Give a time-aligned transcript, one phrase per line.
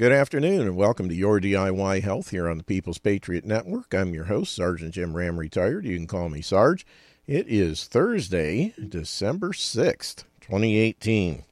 [0.00, 3.92] good afternoon, and welcome to Your DIY Health here on the People's Patriot Network.
[3.92, 5.84] I'm your host, Sergeant Jim Ram, retired.
[5.84, 6.86] You can call me Sarge.
[7.26, 11.44] It is Thursday, December 6th, 2018.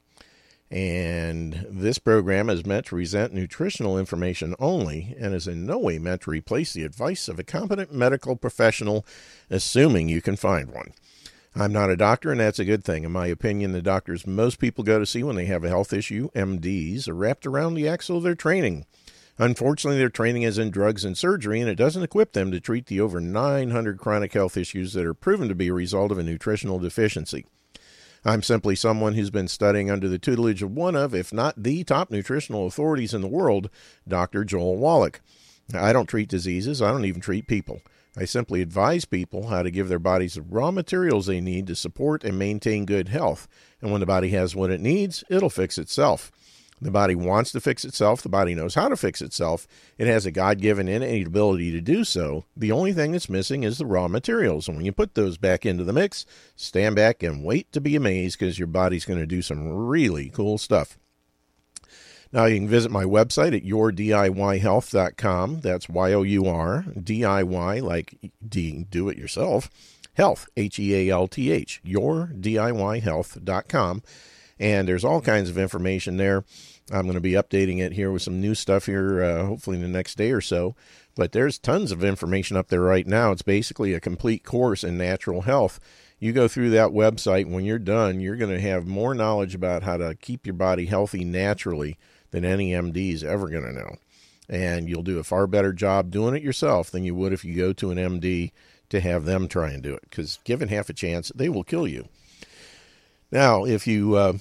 [0.71, 5.99] And this program is meant to present nutritional information only and is in no way
[5.99, 9.05] meant to replace the advice of a competent medical professional,
[9.51, 10.93] assuming you can find one.
[11.55, 13.03] I'm not a doctor, and that's a good thing.
[13.03, 15.91] In my opinion, the doctors most people go to see when they have a health
[15.93, 18.85] issue, MDs, are wrapped around the axle of their training.
[19.39, 22.85] Unfortunately, their training is in drugs and surgery, and it doesn't equip them to treat
[22.85, 26.23] the over 900 chronic health issues that are proven to be a result of a
[26.23, 27.45] nutritional deficiency.
[28.25, 31.83] I'm simply someone who's been studying under the tutelage of one of, if not the
[31.85, 33.69] top nutritional authorities in the world,
[34.07, 34.43] Dr.
[34.43, 35.21] Joel Wallach.
[35.73, 37.81] I don't treat diseases, I don't even treat people.
[38.19, 41.75] I simply advise people how to give their bodies the raw materials they need to
[41.75, 43.47] support and maintain good health.
[43.81, 46.29] And when the body has what it needs, it'll fix itself.
[46.81, 48.21] The body wants to fix itself.
[48.21, 49.67] The body knows how to fix itself.
[49.97, 52.43] It has a God given innate ability to do so.
[52.57, 54.67] The only thing that's missing is the raw materials.
[54.67, 56.25] And when you put those back into the mix,
[56.57, 60.29] stand back and wait to be amazed because your body's going to do some really
[60.29, 60.97] cool stuff.
[62.31, 65.61] Now you can visit my website at yourdiyhealth.com.
[65.61, 69.69] That's Y O U R D I Y like D do it yourself.
[70.13, 74.03] Health H E A L T H yourdiyhealth.com.
[74.59, 76.43] And there's all kinds of information there.
[76.91, 79.83] I'm going to be updating it here with some new stuff here, uh, hopefully in
[79.83, 80.75] the next day or so.
[81.15, 83.31] But there's tons of information up there right now.
[83.31, 85.79] It's basically a complete course in natural health.
[86.19, 89.83] You go through that website, when you're done, you're going to have more knowledge about
[89.83, 91.97] how to keep your body healthy naturally
[92.31, 93.95] than any MD is ever going to know.
[94.49, 97.55] And you'll do a far better job doing it yourself than you would if you
[97.55, 98.51] go to an MD
[98.89, 100.01] to have them try and do it.
[100.09, 102.07] Because given half a chance, they will kill you.
[103.31, 104.33] Now, if you uh,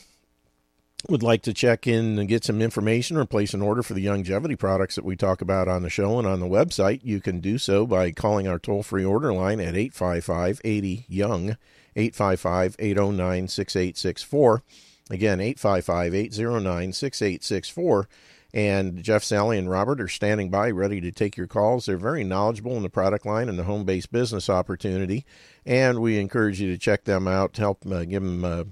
[1.09, 4.09] would like to check in and get some information or place an order for the
[4.09, 7.41] longevity products that we talk about on the show and on the website, you can
[7.41, 11.57] do so by calling our toll free order line at 855 80 Young,
[11.95, 14.63] 855 809 6864.
[15.11, 18.09] Again, 855 809 6864.
[18.55, 21.85] And Jeff, Sally, and Robert are standing by ready to take your calls.
[21.85, 25.27] They're very knowledgeable in the product line and the home based business opportunity.
[25.67, 28.65] And we encourage you to check them out, help uh, give them uh,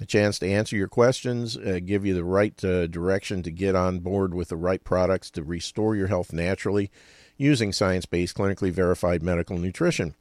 [0.00, 3.74] a chance to answer your questions, uh, give you the right uh, direction to get
[3.74, 6.90] on board with the right products to restore your health naturally
[7.36, 10.14] using science based, clinically verified medical nutrition.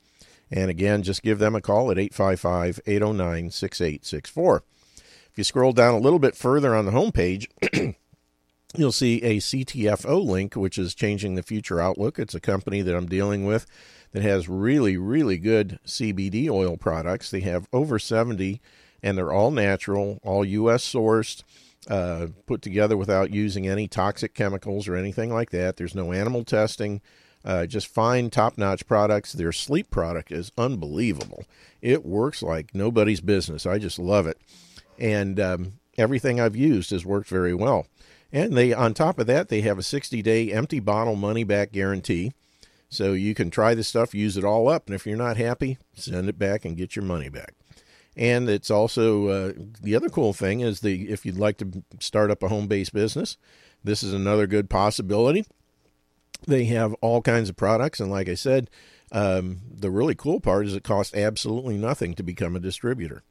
[0.49, 4.63] And again, just give them a call at 855 809 6864.
[5.33, 7.47] If you scroll down a little bit further on the homepage,
[8.77, 12.19] you'll see a CTFO link, which is Changing the Future Outlook.
[12.19, 13.65] It's a company that I'm dealing with
[14.11, 17.31] that has really, really good CBD oil products.
[17.31, 18.61] They have over 70,
[19.01, 20.83] and they're all natural, all U.S.
[20.83, 21.41] sourced,
[21.89, 25.77] uh, put together without using any toxic chemicals or anything like that.
[25.77, 27.01] There's no animal testing.
[27.43, 29.33] Uh, just fine, top notch products.
[29.33, 31.45] Their sleep product is unbelievable.
[31.81, 33.65] It works like nobody's business.
[33.65, 34.37] I just love it
[34.99, 37.87] and um, everything I've used has worked very well.
[38.31, 41.71] And they, on top of that, they have a 60 day empty bottle money back
[41.71, 42.33] guarantee.
[42.89, 45.79] So you can try the stuff, use it all up, and if you're not happy,
[45.95, 47.55] send it back and get your money back.
[48.15, 52.29] And it's also uh, the other cool thing is the if you'd like to start
[52.29, 53.37] up a home based business,
[53.83, 55.45] this is another good possibility.
[56.47, 58.69] They have all kinds of products, and like I said,
[59.11, 63.23] um, the really cool part is it costs absolutely nothing to become a distributor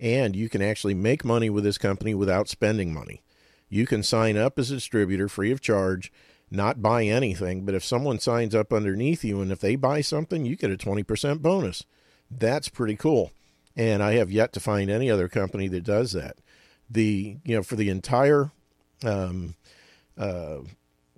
[0.00, 3.22] and you can actually make money with this company without spending money.
[3.68, 6.12] You can sign up as a distributor free of charge,
[6.50, 10.44] not buy anything, but if someone signs up underneath you and if they buy something,
[10.44, 11.84] you get a 20% bonus.
[12.30, 13.32] That's pretty cool.
[13.76, 16.36] And I have yet to find any other company that does that.
[16.90, 18.50] The, you know, for the entire
[19.04, 19.54] um,
[20.16, 20.58] uh,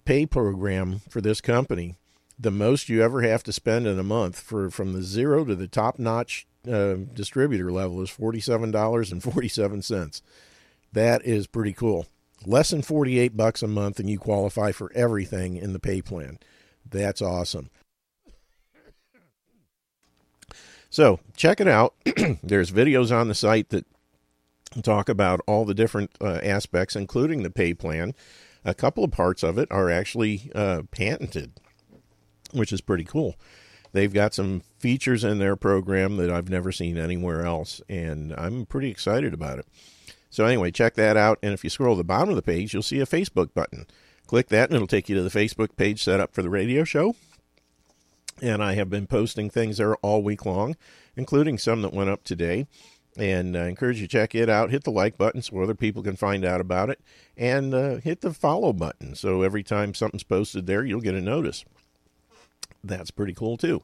[0.05, 1.97] pay program for this company,
[2.38, 5.55] the most you ever have to spend in a month for from the zero to
[5.55, 10.23] the top notch uh, distributor level is $47.47.
[10.93, 12.07] That is pretty cool.
[12.45, 16.39] Less than 48 bucks a month and you qualify for everything in the pay plan.
[16.89, 17.71] That's awesome.
[20.89, 21.95] So, check it out.
[22.43, 23.87] There's videos on the site that
[24.83, 28.15] talk about all the different uh, aspects including the pay plan.
[28.65, 31.53] A couple of parts of it are actually uh, patented,
[32.53, 33.37] which is pretty cool
[33.93, 38.67] they've got some features in their program that I've never seen anywhere else, and I'm
[38.67, 39.67] pretty excited about it.
[40.31, 41.39] So, anyway, check that out.
[41.43, 43.87] And if you scroll to the bottom of the page, you'll see a Facebook button.
[44.27, 46.85] Click that, and it'll take you to the Facebook page set up for the radio
[46.85, 47.17] show.
[48.41, 50.77] And I have been posting things there all week long,
[51.17, 52.67] including some that went up today.
[53.19, 54.71] And I encourage you to check it out.
[54.71, 57.01] Hit the like button so other people can find out about it.
[57.37, 61.21] And uh, hit the follow button so every time something's posted there, you'll get a
[61.21, 61.65] notice.
[62.82, 63.82] That's pretty cool, too.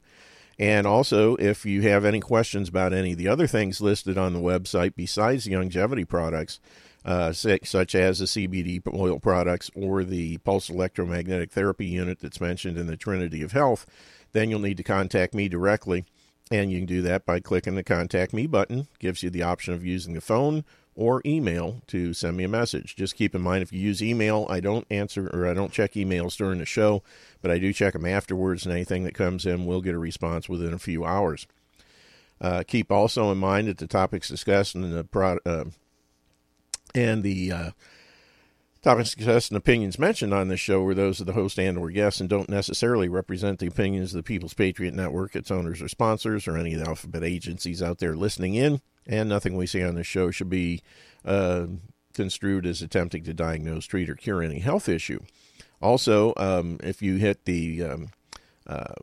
[0.58, 4.32] And also, if you have any questions about any of the other things listed on
[4.32, 6.60] the website besides the longevity products,
[7.04, 12.78] uh, such as the CBD oil products or the pulse electromagnetic therapy unit that's mentioned
[12.78, 13.86] in the Trinity of Health,
[14.32, 16.04] then you'll need to contact me directly.
[16.50, 18.86] And you can do that by clicking the Contact Me button.
[18.98, 20.64] Gives you the option of using the phone
[20.96, 22.96] or email to send me a message.
[22.96, 25.92] Just keep in mind if you use email, I don't answer or I don't check
[25.92, 27.02] emails during the show,
[27.42, 30.48] but I do check them afterwards, and anything that comes in will get a response
[30.48, 31.46] within a few hours.
[32.40, 35.64] Uh, keep also in mind that the topics discussed in the pro- uh,
[36.94, 37.70] and the uh,
[38.82, 41.90] topics discussed and opinions mentioned on this show were those of the host and or
[41.90, 45.88] guests and don't necessarily represent the opinions of the People's Patriot Network, its owners or
[45.88, 48.80] sponsors, or any of the alphabet agencies out there listening in.
[49.06, 50.82] And nothing we say on this show should be
[51.24, 51.66] uh,
[52.14, 55.20] construed as attempting to diagnose, treat, or cure any health issue.
[55.80, 58.08] Also, um, if you hit the um,
[58.66, 58.94] uh,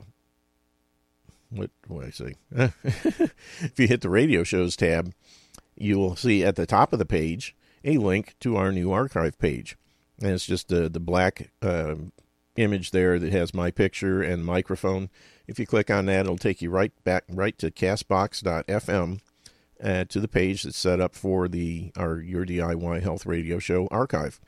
[1.50, 2.34] what what I say?
[2.52, 5.14] if you hit the radio shows tab,
[5.76, 9.38] you will see at the top of the page a link to our new archive
[9.38, 9.78] page.
[10.22, 11.96] And it's just the, the black uh,
[12.56, 15.10] image there that has my picture and microphone.
[15.48, 19.20] If you click on that, it'll take you right back right to castbox.fm
[19.84, 23.88] uh, to the page that's set up for the our Your DIY Health Radio Show
[23.92, 24.40] archive.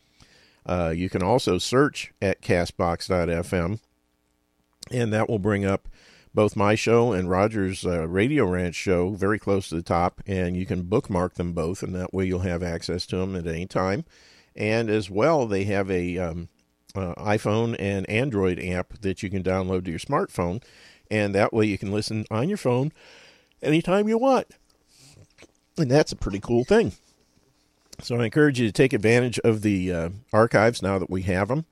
[0.65, 3.79] Uh, you can also search at castbox.fm,
[4.91, 5.87] and that will bring up
[6.33, 10.57] both my show and Roger's uh, Radio Ranch show very close to the top, and
[10.57, 13.65] you can bookmark them both, and that way you'll have access to them at any
[13.65, 14.05] time.
[14.55, 16.49] And as well, they have a um,
[16.95, 20.63] uh, iPhone and Android app that you can download to your smartphone,
[21.11, 22.91] and that way you can listen on your phone
[23.61, 24.47] anytime you want.
[25.77, 26.93] And that's a pretty cool thing.
[28.01, 31.47] So I encourage you to take advantage of the uh, archives now that we have
[31.47, 31.65] them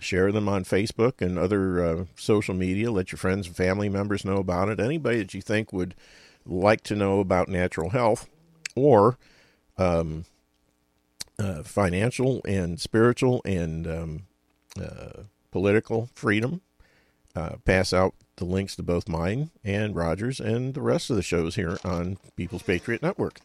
[0.00, 2.90] share them on Facebook and other uh, social media.
[2.90, 4.80] Let your friends and family members know about it.
[4.80, 5.94] Anybody that you think would
[6.46, 8.28] like to know about natural health
[8.74, 9.18] or
[9.76, 10.24] um,
[11.38, 14.22] uh, financial and spiritual and um,
[14.80, 16.60] uh, political freedom,
[17.36, 21.22] uh, pass out the links to both mine and Rogers and the rest of the
[21.22, 23.40] shows here on People's Patriot Network.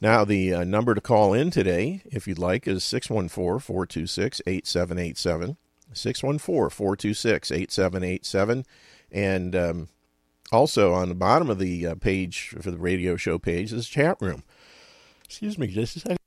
[0.00, 5.56] Now, the uh, number to call in today, if you'd like, is 614 426 8787.
[5.92, 8.64] 614 426 8787.
[9.10, 9.88] And um,
[10.52, 14.20] also on the bottom of the uh, page for the radio show page is chat
[14.20, 14.42] room.
[15.24, 16.18] Excuse me just a second.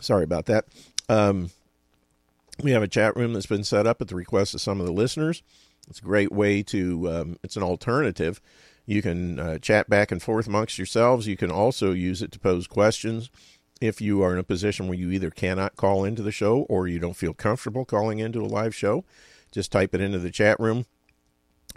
[0.00, 0.66] Sorry about that.
[1.08, 1.50] Um,
[2.62, 4.86] we have a chat room that's been set up at the request of some of
[4.86, 5.42] the listeners.
[5.88, 8.40] It's a great way to, um, it's an alternative
[8.86, 11.26] you can uh, chat back and forth amongst yourselves.
[11.26, 13.30] You can also use it to pose questions
[13.80, 16.86] if you are in a position where you either cannot call into the show or
[16.86, 19.04] you don't feel comfortable calling into a live show.
[19.52, 20.86] Just type it into the chat room.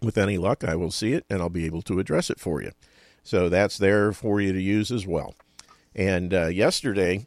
[0.01, 2.62] With any luck, I will see it and I'll be able to address it for
[2.62, 2.72] you.
[3.24, 5.36] So that's there for you to use as well.
[5.96, 7.25] And uh, yesterday,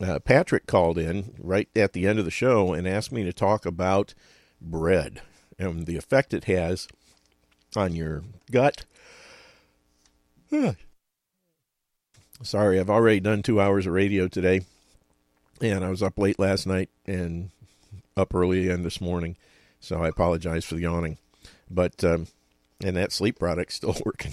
[0.00, 3.32] uh, Patrick called in right at the end of the show and asked me to
[3.32, 4.14] talk about
[4.60, 5.22] bread
[5.58, 6.88] and the effect it has
[7.76, 8.84] on your gut
[12.42, 14.62] Sorry, I've already done two hours of radio today,
[15.60, 17.50] and I was up late last night and
[18.16, 19.36] up early again this morning,
[19.80, 21.18] so I apologize for the yawning.
[21.70, 22.28] But um,
[22.82, 24.32] and that sleep product's still working.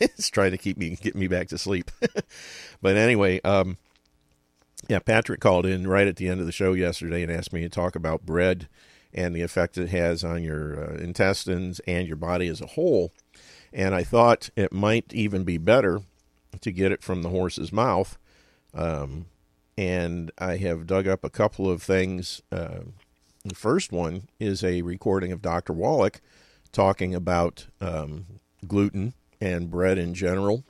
[0.00, 1.90] it's trying to keep me get me back to sleep.
[2.82, 3.76] but anyway, um,
[4.88, 7.62] yeah, Patrick called in right at the end of the show yesterday and asked me
[7.62, 8.68] to talk about bread
[9.12, 13.12] and the effect it has on your uh, intestines and your body as a whole.
[13.72, 16.00] And I thought it might even be better
[16.60, 18.18] to get it from the horse's mouth.
[18.74, 19.26] Um,
[19.78, 22.42] and I have dug up a couple of things.
[22.50, 22.80] Uh,
[23.44, 25.72] the first one is a recording of Dr.
[25.72, 26.20] Wallach
[26.72, 28.26] talking about um,
[28.66, 30.64] gluten and bread in general.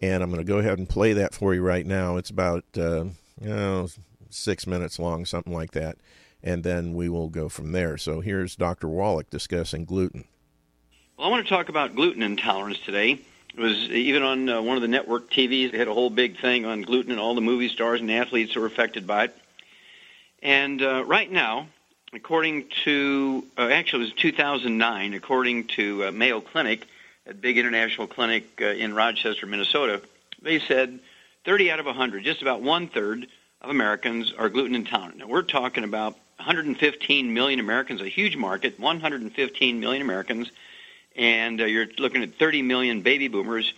[0.00, 2.16] And I'm going to go ahead and play that for you right now.
[2.16, 3.04] It's about uh,
[3.40, 3.88] you know,
[4.28, 5.96] six minutes long, something like that.
[6.42, 7.96] And then we will go from there.
[7.96, 8.88] So here's Dr.
[8.88, 10.24] Wallach discussing gluten.
[11.16, 13.12] Well, I want to talk about gluten intolerance today.
[13.12, 15.70] It was even on uh, one of the network TVs.
[15.70, 18.54] They had a whole big thing on gluten and all the movie stars and athletes
[18.54, 19.36] who were affected by it.
[20.42, 21.68] And uh, right now,
[22.12, 26.84] according to uh, actually it was 2009, according to uh, Mayo Clinic,
[27.28, 30.02] a big international clinic uh, in Rochester, Minnesota,
[30.42, 30.98] they said
[31.44, 33.28] 30 out of 100, just about one third
[33.60, 35.18] of Americans are gluten intolerant.
[35.18, 40.50] Now we're talking about 115 million Americans, a huge market, 115 million Americans
[41.16, 43.72] and uh, you're looking at 30 million baby boomers.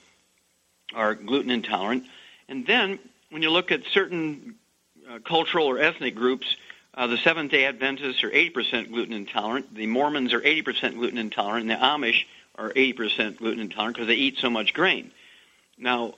[0.94, 2.04] are gluten intolerant.
[2.48, 2.98] And then
[3.30, 4.54] when you look at certain
[5.08, 6.56] uh, cultural or ethnic groups,
[6.94, 9.74] uh, the Seventh Day Adventists are 80% gluten intolerant.
[9.74, 11.70] The Mormons are 80% gluten intolerant.
[11.70, 12.24] And the Amish
[12.54, 15.10] are 80% gluten intolerant because they eat so much grain.
[15.76, 16.14] Now,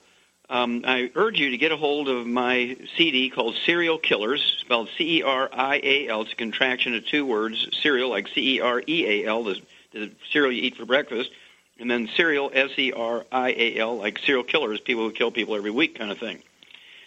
[0.50, 4.88] um, I urge you to get a hold of my CD called Cereal Killers, spelled
[4.96, 6.22] C-E-R-I-A-L.
[6.22, 9.60] It's a contraction of two words, cereal, like C-E-R-E-A-L, the,
[9.99, 11.31] the cereal you eat for breakfast,
[11.78, 16.19] and then cereal, S-E-R-I-A-L, like serial killers, people who kill people every week kind of
[16.19, 16.43] thing.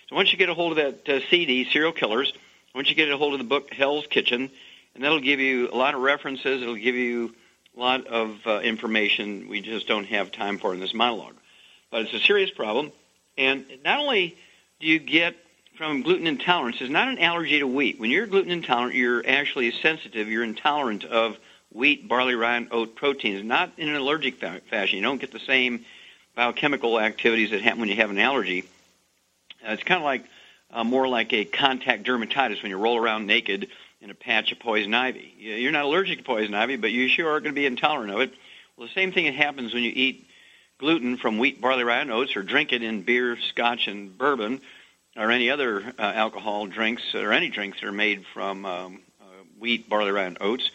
[0.09, 2.33] So once you get a hold of that uh, CD, Serial Killers,
[2.73, 4.49] once you get a hold of the book Hell's Kitchen,
[4.95, 7.33] and that'll give you a lot of references, it'll give you
[7.75, 11.35] a lot of uh, information we just don't have time for in this monologue.
[11.89, 12.91] But it's a serious problem
[13.37, 14.37] and not only
[14.79, 15.35] do you get
[15.77, 17.99] from gluten intolerance, it's not an allergy to wheat.
[17.99, 20.27] When you're gluten intolerant, you're actually sensitive.
[20.27, 21.37] You're intolerant of
[21.71, 24.97] wheat, barley, rye, and oat proteins, not in an allergic fa- fashion.
[24.97, 25.85] You don't get the same
[26.35, 28.63] biochemical activities that happen when you have an allergy.
[29.65, 30.25] Uh, it's kind of like
[30.71, 33.67] uh, more like a contact dermatitis when you roll around naked
[34.01, 35.33] in a patch of poison ivy.
[35.37, 38.19] You're not allergic to poison ivy, but you sure are going to be intolerant of
[38.21, 38.33] it.
[38.75, 40.27] Well, the same thing happens when you eat
[40.79, 44.61] gluten from wheat, barley, rye, and oats, or drink it in beer, scotch, and bourbon,
[45.15, 49.25] or any other uh, alcohol drinks, or any drinks that are made from um, uh,
[49.59, 50.71] wheat, barley, rye, and oats,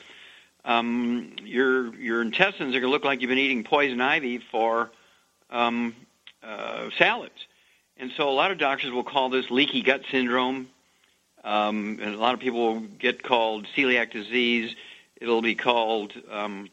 [0.66, 4.90] um, your your intestines are going to look like you've been eating poison ivy for
[5.48, 5.94] um,
[6.42, 7.46] uh, salads.
[7.96, 10.68] And so a lot of doctors will call this leaky gut syndrome.
[11.44, 14.74] Um, and a lot of people will get called celiac disease.
[15.20, 16.68] It'll be called um,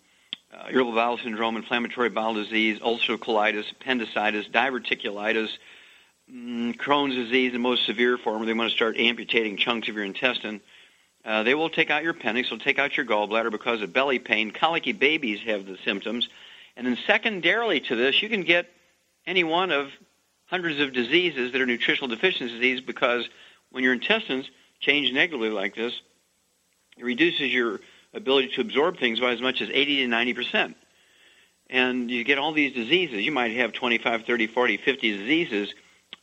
[0.51, 5.49] uh, irritable bowel syndrome, inflammatory bowel disease, ulcerative colitis, appendicitis, diverticulitis,
[6.31, 9.95] mm, Crohn's disease, the most severe form, where they want to start amputating chunks of
[9.95, 10.59] your intestine.
[11.25, 14.19] Uh, they will take out your appendix, they'll take out your gallbladder because of belly
[14.19, 14.51] pain.
[14.51, 16.27] Colicky babies have the symptoms.
[16.75, 18.69] And then secondarily to this, you can get
[19.25, 19.89] any one of
[20.47, 23.27] hundreds of diseases that are nutritional deficiency disease because
[23.71, 24.49] when your intestines
[24.79, 25.93] change negatively like this,
[26.97, 27.79] it reduces your
[28.13, 30.77] ability to absorb things by as much as 80 to 90 percent.
[31.69, 33.23] And you get all these diseases.
[33.23, 35.73] You might have 25, 30, 40, 50 diseases,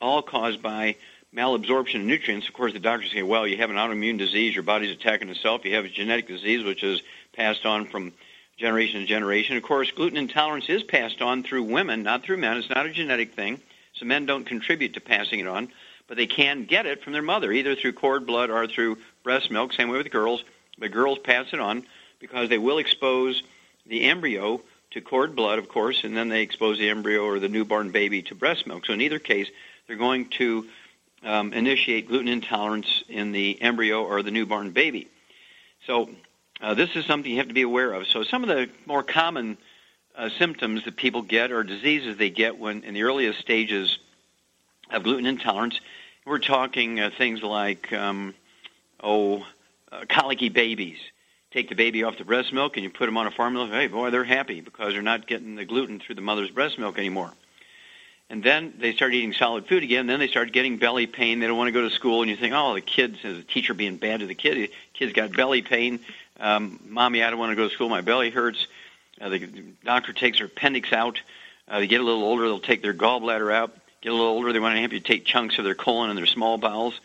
[0.01, 0.97] all caused by
[1.35, 2.49] malabsorption of nutrients.
[2.49, 5.65] Of course, the doctors say, well, you have an autoimmune disease, your body's attacking itself.
[5.65, 7.03] You have a genetic disease, which is
[7.35, 8.13] passed on from
[8.57, 9.57] generation to generation.
[9.57, 12.57] Of course, gluten intolerance is passed on through women, not through men.
[12.57, 13.61] It's not a genetic thing.
[13.95, 15.69] So men don't contribute to passing it on,
[16.09, 19.51] but they can get it from their mother, either through cord blood or through breast
[19.51, 19.73] milk.
[19.73, 20.45] Same way with girls.
[20.79, 21.85] The girls pass it on
[22.19, 23.43] because they will expose
[23.87, 24.61] the embryo
[24.93, 28.23] to cord blood, of course, and then they expose the embryo or the newborn baby
[28.23, 28.87] to breast milk.
[28.87, 29.49] So in either case,
[29.87, 30.67] they're going to
[31.25, 35.09] um, initiate gluten intolerance in the embryo or the newborn baby.
[35.87, 36.11] So
[36.61, 38.07] uh, this is something you have to be aware of.
[38.07, 39.59] So some of the more common
[40.17, 43.99] uh, symptoms that people get or diseases they get when in the earliest stages
[44.91, 45.81] of gluten intolerance,
[46.25, 48.35] we're talking uh, things like um,
[49.03, 49.47] oh
[49.91, 50.99] uh, colicky babies.
[51.51, 53.67] Take the baby off the breast milk and you put them on a formula.
[53.69, 56.99] Hey, boy, they're happy because they're not getting the gluten through the mother's breast milk
[56.99, 57.33] anymore.
[58.31, 60.07] And then they start eating solid food again.
[60.07, 61.41] Then they start getting belly pain.
[61.41, 63.75] They don't want to go to school, and you think, oh, the kids, the teacher
[63.75, 64.57] being bad to the kid.
[64.57, 65.99] The kid's got belly pain.
[66.39, 67.89] Um, Mommy, I don't want to go to school.
[67.89, 68.69] My belly hurts.
[69.21, 69.47] Uh, the
[69.85, 71.21] doctor takes her appendix out.
[71.69, 73.77] Uh, they get a little older, they'll take their gallbladder out.
[74.01, 76.57] Get a little older, they want to amputate chunks of their colon and their small
[76.57, 76.99] bowels.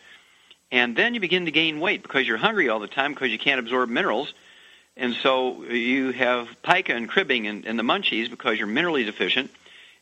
[0.72, 3.38] And then you begin to gain weight because you're hungry all the time because you
[3.38, 4.34] can't absorb minerals.
[4.96, 9.52] And so you have pica and cribbing and, and the munchies because you're minerally deficient.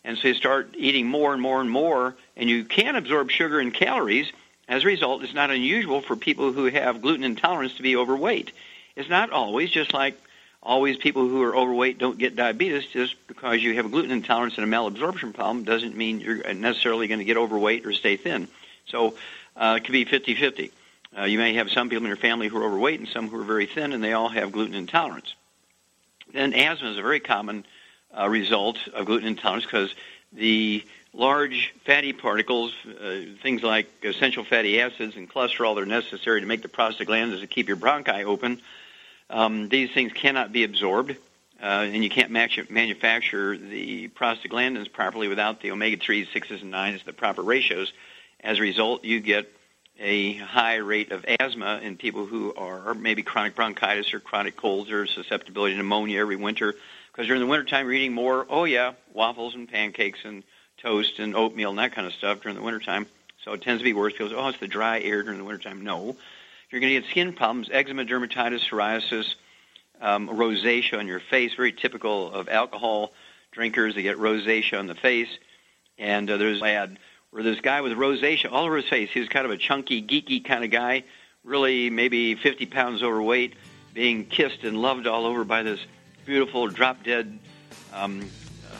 [0.03, 3.60] And so you start eating more and more and more, and you can't absorb sugar
[3.60, 4.31] and calories.
[4.67, 8.51] As a result, it's not unusual for people who have gluten intolerance to be overweight.
[8.95, 10.19] It's not always, just like
[10.62, 12.86] always people who are overweight don't get diabetes.
[12.88, 17.07] Just because you have a gluten intolerance and a malabsorption problem doesn't mean you're necessarily
[17.07, 18.48] going to get overweight or stay thin.
[18.88, 19.15] So
[19.55, 20.72] uh, it could be 50-50.
[21.17, 23.39] Uh, you may have some people in your family who are overweight and some who
[23.39, 25.36] are very thin, and they all have gluten intolerance.
[26.33, 27.65] Then asthma is a very common
[28.17, 29.93] uh, result of gluten intolerance because
[30.32, 36.41] the large fatty particles, uh, things like essential fatty acids and cholesterol that are necessary
[36.41, 38.62] to make the prostaglandins to keep your bronchi open,
[39.29, 41.12] um, these things cannot be absorbed,
[41.62, 47.03] uh, and you can't match, manufacture the prostaglandins properly without the omega-3s, 6s, and 9s,
[47.03, 47.93] the proper ratios.
[48.41, 49.51] As a result, you get
[50.00, 54.91] a high rate of asthma in people who are maybe chronic bronchitis or chronic colds
[54.91, 56.75] or susceptibility to pneumonia every winter.
[57.13, 60.43] Because during the wintertime, you're eating more, oh yeah, waffles and pancakes and
[60.77, 63.05] toast and oatmeal and that kind of stuff during the wintertime.
[63.43, 64.13] So it tends to be worse.
[64.13, 65.84] People say, oh, it's the dry air during the wintertime.
[65.84, 66.15] No.
[66.72, 69.36] You're going to get skin problems, eczema, dermatitis, psoriasis,
[70.01, 73.13] um, rosacea on your face, very typical of alcohol
[73.51, 73.93] drinkers.
[73.93, 75.29] They get rosacea on the face
[76.00, 79.10] and uh, there's an ad where this guy with rosacea all over his face.
[79.12, 81.03] He was kind of a chunky, geeky kind of guy,
[81.43, 83.53] really maybe 50 pounds overweight,
[83.93, 85.79] being kissed and loved all over by this
[86.25, 87.37] beautiful drop dead
[87.93, 88.29] um,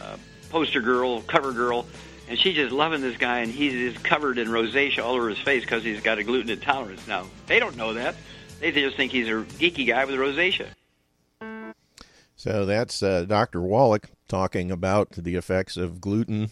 [0.01, 0.17] uh,
[0.50, 1.85] poster girl, cover girl,
[2.27, 5.39] and she's just loving this guy, and he's just covered in rosacea all over his
[5.39, 7.05] face because he's got a gluten intolerance.
[7.07, 8.15] Now they don't know that;
[8.59, 10.67] they just think he's a geeky guy with rosacea.
[12.35, 13.62] So that's uh, Dr.
[13.62, 16.51] Wallach talking about the effects of gluten,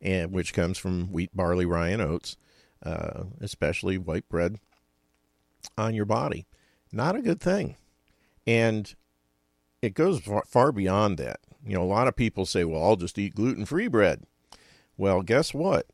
[0.00, 2.36] and which comes from wheat, barley, rye, and oats,
[2.82, 4.58] uh, especially white bread,
[5.78, 6.46] on your body.
[6.92, 7.76] Not a good thing,
[8.46, 8.94] and
[9.84, 11.40] it goes far, far beyond that.
[11.64, 14.24] You know, a lot of people say, "Well, I'll just eat gluten-free bread."
[14.96, 15.86] Well, guess what?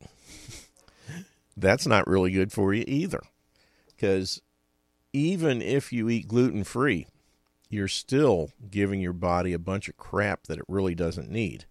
[1.56, 3.22] That's not really good for you either,
[3.88, 4.42] because
[5.12, 7.06] even if you eat gluten-free,
[7.68, 11.64] you're still giving your body a bunch of crap that it really doesn't need.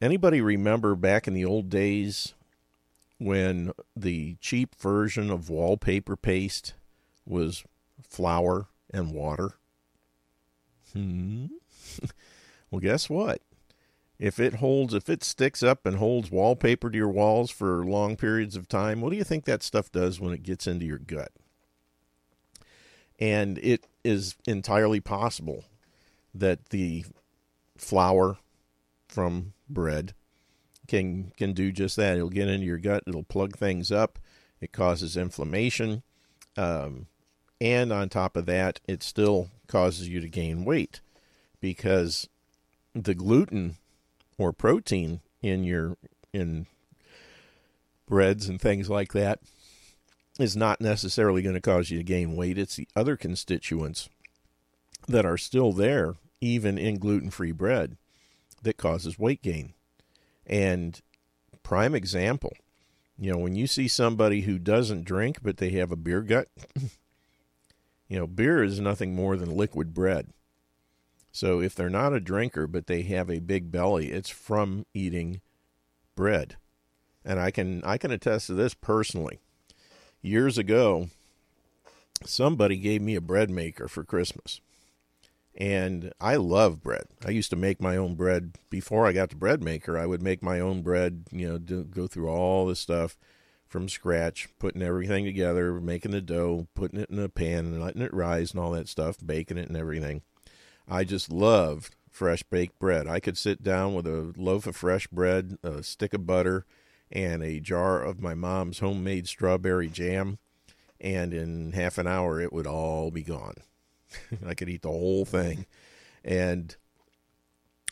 [0.00, 2.34] Anybody remember back in the old days
[3.18, 6.74] when the cheap version of wallpaper paste
[7.24, 7.64] was
[8.02, 9.54] flour and water?
[10.96, 11.46] Hmm.
[12.70, 13.42] well, guess what?
[14.18, 18.16] If it holds, if it sticks up and holds wallpaper to your walls for long
[18.16, 20.98] periods of time, what do you think that stuff does when it gets into your
[20.98, 21.32] gut?
[23.18, 25.64] And it is entirely possible
[26.34, 27.04] that the
[27.76, 28.38] flour
[29.06, 30.14] from bread
[30.88, 32.16] can can do just that.
[32.16, 33.04] It'll get into your gut.
[33.06, 34.18] It'll plug things up.
[34.60, 36.02] It causes inflammation,
[36.56, 37.06] um,
[37.60, 41.00] and on top of that, it still causes you to gain weight
[41.60, 42.28] because
[42.94, 43.76] the gluten
[44.38, 45.96] or protein in your
[46.32, 46.66] in
[48.06, 49.40] breads and things like that
[50.38, 52.58] is not necessarily going to cause you to gain weight.
[52.58, 54.08] It's the other constituents
[55.08, 57.96] that are still there, even in gluten free bread,
[58.62, 59.72] that causes weight gain.
[60.46, 61.00] And
[61.62, 62.52] prime example,
[63.18, 66.48] you know, when you see somebody who doesn't drink but they have a beer gut,
[68.08, 70.28] you know, beer is nothing more than liquid bread.
[71.32, 75.40] So if they're not a drinker but they have a big belly, it's from eating
[76.14, 76.56] bread.
[77.24, 79.40] And I can I can attest to this personally
[80.26, 81.08] years ago,
[82.24, 84.60] somebody gave me a bread maker for Christmas.
[85.58, 87.06] And I love bread.
[87.24, 89.96] I used to make my own bread before I got the bread maker.
[89.96, 93.16] I would make my own bread, you know, do, go through all the stuff
[93.66, 98.02] from scratch, putting everything together, making the dough, putting it in a pan and letting
[98.02, 100.22] it rise and all that stuff, baking it and everything.
[100.88, 103.06] I just loved fresh baked bread.
[103.06, 106.64] I could sit down with a loaf of fresh bread, a stick of butter,
[107.10, 110.38] and a jar of my mom's homemade strawberry jam,
[111.00, 113.56] and in half an hour it would all be gone.
[114.46, 115.66] I could eat the whole thing.
[116.24, 116.74] And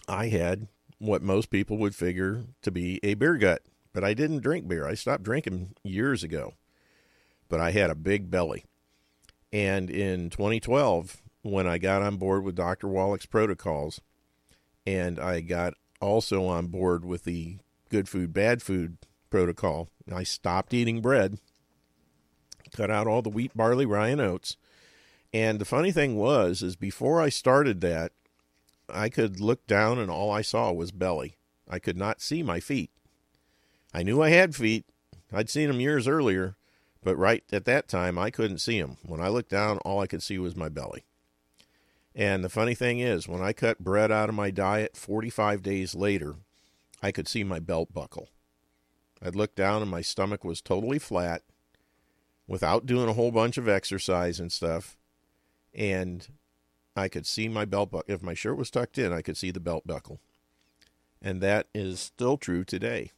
[0.09, 3.63] I had what most people would figure to be a beer gut,
[3.95, 4.87] but I didn't drink beer.
[4.87, 6.55] I stopped drinking years ago,
[7.49, 8.65] but I had a big belly.
[9.53, 12.89] And in 2012, when I got on board with Dr.
[12.89, 14.01] Wallach's protocols,
[14.85, 18.99] and I got also on board with the good food, bad food
[19.31, 19.89] protocol.
[20.13, 21.39] I stopped eating bread,
[22.77, 24.57] cut out all the wheat, barley, rye, and oats.
[25.33, 28.13] And the funny thing was, is before I started that,
[28.89, 31.37] I could look down and all I saw was belly.
[31.69, 32.91] I could not see my feet.
[33.95, 34.85] I knew I had feet.
[35.33, 36.57] I'd seen them years earlier,
[37.03, 38.97] but right at that time I couldn't see them.
[39.07, 41.05] When I looked down, all I could see was my belly.
[42.15, 45.95] And the funny thing is, when I cut bread out of my diet 45 days
[45.95, 46.37] later,
[47.03, 48.29] I could see my belt buckle.
[49.23, 51.43] I'd look down and my stomach was totally flat
[52.47, 54.97] without doing a whole bunch of exercise and stuff.
[55.73, 56.27] And
[56.97, 58.15] I could see my belt buckle.
[58.15, 60.21] If my shirt was tucked in, I could see the belt buckle.
[61.23, 63.13] And that is still true today.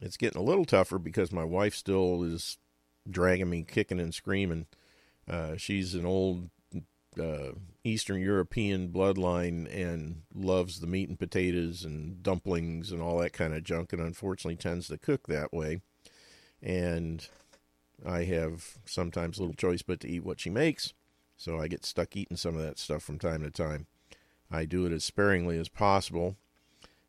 [0.00, 2.58] It's getting a little tougher because my wife still is
[3.08, 4.66] dragging me kicking and screaming.
[5.28, 6.50] Uh, she's an old
[7.18, 7.52] uh,
[7.84, 13.54] Eastern European bloodline and loves the meat and potatoes and dumplings and all that kind
[13.54, 15.80] of junk, and unfortunately tends to cook that way.
[16.62, 17.26] And
[18.06, 20.92] I have sometimes little choice but to eat what she makes,
[21.36, 23.86] so I get stuck eating some of that stuff from time to time.
[24.50, 26.36] I do it as sparingly as possible,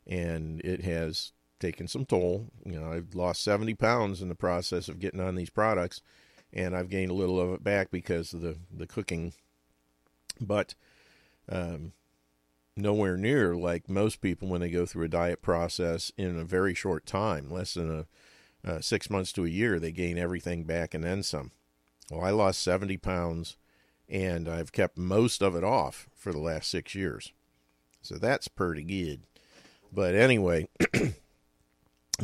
[0.06, 2.48] and it has taken some toll.
[2.66, 6.02] You know, I've lost 70 pounds in the process of getting on these products,
[6.52, 9.32] and I've gained a little of it back because of the, the cooking
[10.40, 10.74] but
[11.48, 11.92] um,
[12.76, 16.74] nowhere near like most people when they go through a diet process in a very
[16.74, 18.06] short time, less than a
[18.64, 21.50] uh, six months to a year, they gain everything back and then some.
[22.10, 23.56] Well, I lost 70 pounds
[24.08, 27.32] and I've kept most of it off for the last six years.
[28.02, 29.22] So that's pretty good.
[29.92, 30.68] But anyway,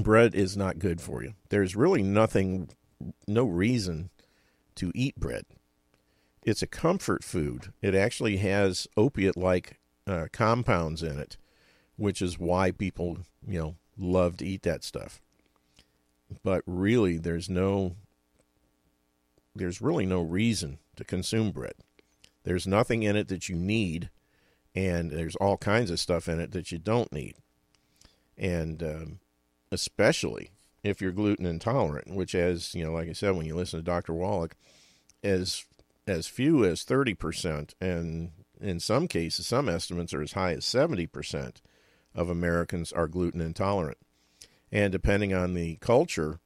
[0.03, 1.35] bread is not good for you.
[1.49, 2.71] There's really nothing,
[3.27, 4.11] no reason
[4.77, 5.45] to eat bread.
[6.45, 7.73] It's a comfort food.
[7.83, 11.37] It actually has opiate like uh, compounds in it,
[11.97, 15.21] which is why people, you know, love to eat that stuff.
[16.43, 17.97] But really, there's no,
[19.55, 21.75] there's really no reason to consume bread.
[22.45, 24.11] There's nothing in it that you need,
[24.75, 27.35] and there's all kinds of stuff in it that you don't need.
[28.37, 29.19] And um,
[29.71, 30.51] especially
[30.83, 33.85] if you're gluten intolerant, which, as you know, like I said, when you listen to
[33.85, 34.13] Dr.
[34.15, 34.55] Wallach,
[35.23, 35.65] as
[36.07, 41.57] as few as 30%, and in some cases, some estimates are as high as 70%
[42.15, 43.99] of Americans are gluten intolerant.
[44.73, 46.41] And depending on the culture,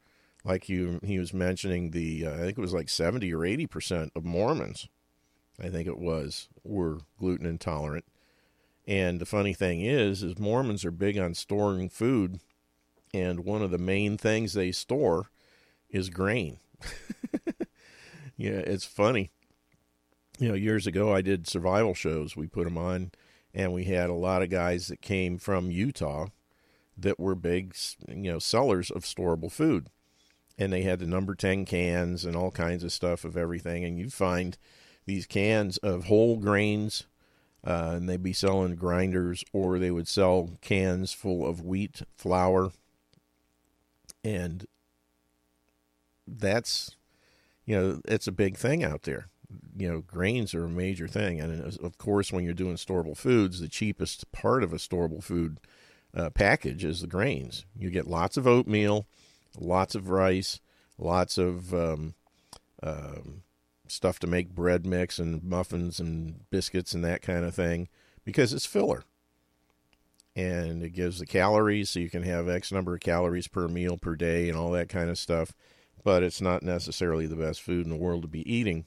[0.45, 4.11] like you, he was mentioning the, uh, I think it was like 70 or 80%
[4.17, 4.89] of Mormons,
[5.61, 8.05] I think it was, were gluten intolerant.
[8.87, 12.41] And the funny thing is, is Mormons are big on storing food,
[13.14, 15.31] and one of the main things they store
[15.90, 16.59] is grain.
[18.37, 19.31] yeah, it's funny.
[20.38, 22.37] You know, years ago I did survival shows.
[22.37, 23.12] We put them on,
[23.55, 26.29] and we had a lot of guys that came from Utah
[26.96, 27.77] that were big,
[28.09, 29.88] you know, sellers of storable food.
[30.59, 33.85] And they had the number 10 cans and all kinds of stuff of everything.
[33.85, 34.57] And you find
[35.07, 37.05] these cans of whole grains,
[37.64, 42.72] uh, and they'd be selling grinders, or they would sell cans full of wheat flour.
[44.25, 44.67] And
[46.27, 46.97] that's,
[47.65, 49.27] you know, it's a big thing out there.
[49.77, 51.41] You know, grains are a major thing.
[51.41, 55.59] And of course, when you're doing storable foods, the cheapest part of a storable food
[56.15, 57.65] uh, package is the grains.
[57.77, 59.07] You get lots of oatmeal,
[59.59, 60.61] lots of rice,
[60.99, 62.15] lots of um,
[62.83, 63.43] um,
[63.89, 67.89] stuff to make bread mix and muffins and biscuits and that kind of thing
[68.25, 69.05] because it's filler.
[70.35, 73.99] And it gives the calories, so you can have X number of calories per meal
[73.99, 75.53] per day and all that kind of stuff.
[76.05, 78.87] But it's not necessarily the best food in the world to be eating,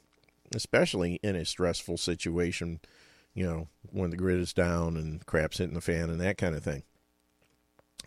[0.56, 2.80] especially in a stressful situation,
[3.34, 6.56] you know, when the grid is down and crap's hitting the fan and that kind
[6.56, 6.84] of thing.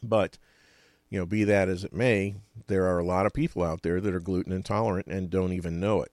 [0.03, 0.37] But,
[1.09, 2.35] you know, be that as it may,
[2.66, 5.81] there are a lot of people out there that are gluten intolerant and don't even
[5.81, 6.12] know it.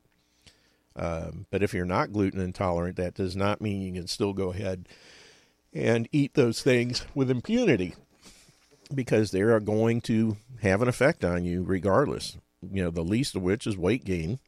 [0.95, 4.51] Um, but if you're not gluten intolerant, that does not mean you can still go
[4.51, 4.87] ahead
[5.75, 7.93] and eat those things with impunity
[8.93, 12.37] because they are going to have an effect on you regardless.
[12.71, 14.39] You know, the least of which is weight gain.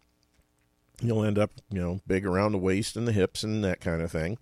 [1.02, 4.02] You'll end up, you know, big around the waist and the hips and that kind
[4.02, 4.40] of thing.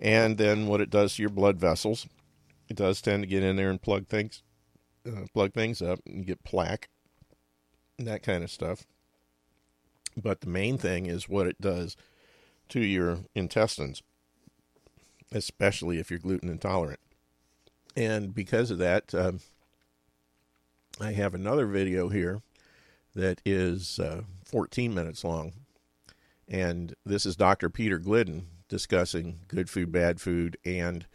[0.00, 2.06] And then what it does to your blood vessels
[2.68, 4.42] it does tend to get in there and plug things,
[5.06, 6.88] uh, plug things up, and get plaque,
[7.98, 8.86] and that kind of stuff.
[10.16, 11.96] But the main thing is what it does
[12.70, 14.02] to your intestines,
[15.34, 17.00] especially if you're gluten intolerant.
[17.96, 19.32] And because of that, uh,
[21.00, 22.40] I have another video here
[23.14, 25.52] that is uh, 14 minutes long.
[26.48, 27.68] And this is Dr.
[27.68, 31.06] Peter Glidden discussing good food, bad food, and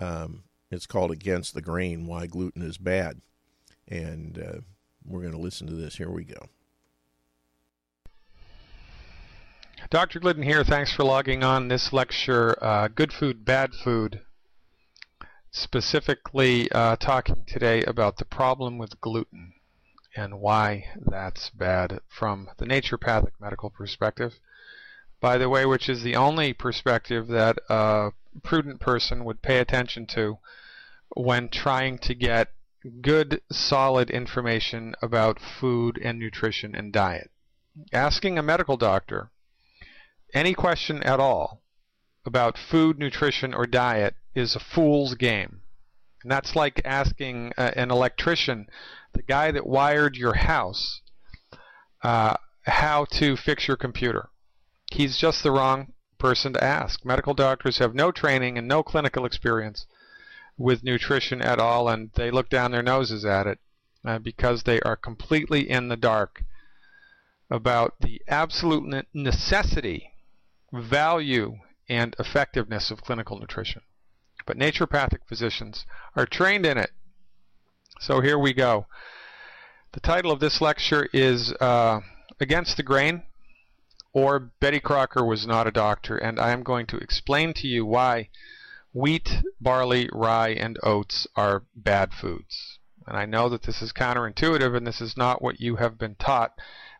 [0.00, 3.20] um, it's called Against the Grain Why Gluten is Bad.
[3.88, 4.60] And uh,
[5.04, 5.96] we're going to listen to this.
[5.96, 6.48] Here we go.
[9.88, 10.18] Dr.
[10.18, 10.64] Glidden here.
[10.64, 14.20] Thanks for logging on this lecture, uh, Good Food, Bad Food.
[15.52, 19.52] Specifically uh, talking today about the problem with gluten
[20.16, 24.40] and why that's bad from the naturopathic medical perspective.
[25.20, 28.10] By the way, which is the only perspective that a
[28.42, 30.38] prudent person would pay attention to
[31.14, 32.48] when trying to get
[33.02, 37.30] good, solid information about food and nutrition and diet.
[37.92, 39.30] Asking a medical doctor
[40.36, 41.62] any question at all
[42.24, 45.62] about food, nutrition, or diet is a fool's game.
[46.22, 48.66] And that's like asking uh, an electrician,
[49.14, 51.00] the guy that wired your house,
[52.02, 54.28] uh, how to fix your computer.
[54.90, 57.04] He's just the wrong person to ask.
[57.04, 59.86] Medical doctors have no training and no clinical experience
[60.58, 63.58] with nutrition at all, and they look down their noses at it
[64.04, 66.42] uh, because they are completely in the dark
[67.50, 70.10] about the absolute necessity,
[70.76, 71.58] value,
[71.88, 73.82] and effectiveness of clinical nutrition.
[74.46, 76.90] But naturopathic physicians are trained in it.
[78.00, 78.86] So here we go.
[79.92, 82.00] The title of this lecture is uh,
[82.40, 83.22] Against the Grain,
[84.12, 87.86] or Betty Crocker was not a doctor, and I am going to explain to you
[87.86, 88.28] why
[88.92, 92.78] wheat, barley, rye, and oats are bad foods.
[93.06, 96.16] And I know that this is counterintuitive and this is not what you have been
[96.16, 96.52] taught,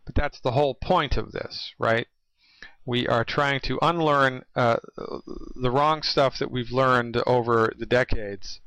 [0.04, 2.06] but that's the whole point of this, right?
[2.86, 4.76] We are trying to unlearn uh,
[5.56, 8.60] the wrong stuff that we've learned over the decades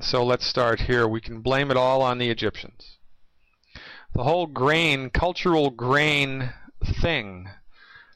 [0.00, 1.06] So let's start here.
[1.06, 2.96] We can blame it all on the Egyptians.
[4.14, 6.54] The whole grain, cultural grain
[7.02, 7.50] thing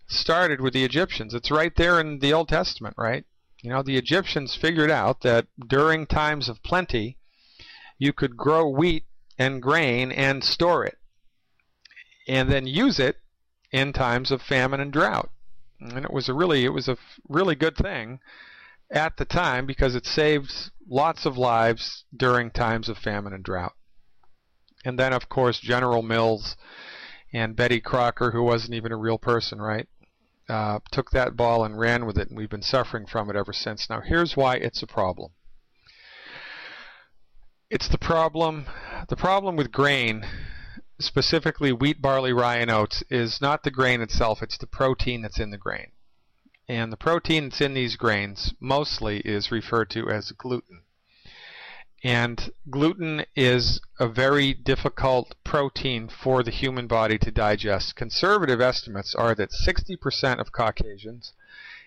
[0.08, 1.34] started with the Egyptians.
[1.34, 3.26] It's right there in the Old Testament, right?
[3.62, 7.18] You know, the Egyptians figured out that during times of plenty,
[7.98, 9.04] you could grow wheat
[9.38, 10.98] and grain and store it
[12.26, 13.18] and then use it
[13.74, 15.30] in times of famine and drought.
[15.80, 16.96] And it was a really it was a
[17.28, 18.20] really good thing
[18.88, 23.74] at the time because it saved lots of lives during times of famine and drought.
[24.84, 26.56] And then of course General Mills
[27.32, 29.88] and Betty Crocker, who wasn't even a real person, right?
[30.48, 33.52] Uh, took that ball and ran with it, and we've been suffering from it ever
[33.52, 33.90] since.
[33.90, 35.32] Now, here's why it's a problem.
[37.70, 38.66] It's the problem.
[39.08, 40.24] The problem with grain,
[40.98, 44.42] specifically wheat, barley, rye, and oats, is not the grain itself.
[44.42, 45.92] It's the protein that's in the grain,
[46.68, 50.82] and the protein that's in these grains mostly is referred to as gluten.
[52.04, 57.96] And gluten is a very difficult protein for the human body to digest.
[57.96, 61.32] Conservative estimates are that 60% of Caucasians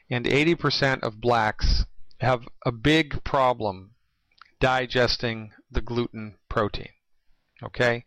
[0.10, 1.86] and 80% of blacks
[2.20, 3.92] have a big problem
[4.60, 6.90] digesting the gluten protein.
[7.62, 8.04] Okay?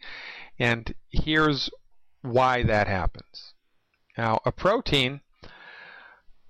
[0.60, 1.70] And here's
[2.20, 3.54] why that happens.
[4.18, 5.22] Now, a protein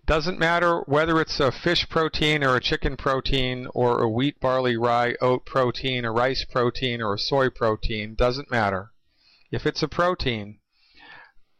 [0.05, 4.77] doesn't matter whether it's a fish protein or a chicken protein or a wheat, barley,
[4.77, 8.91] rye, oat protein, a rice protein or a soy protein, doesn't matter.
[9.53, 10.59] If it's a protein,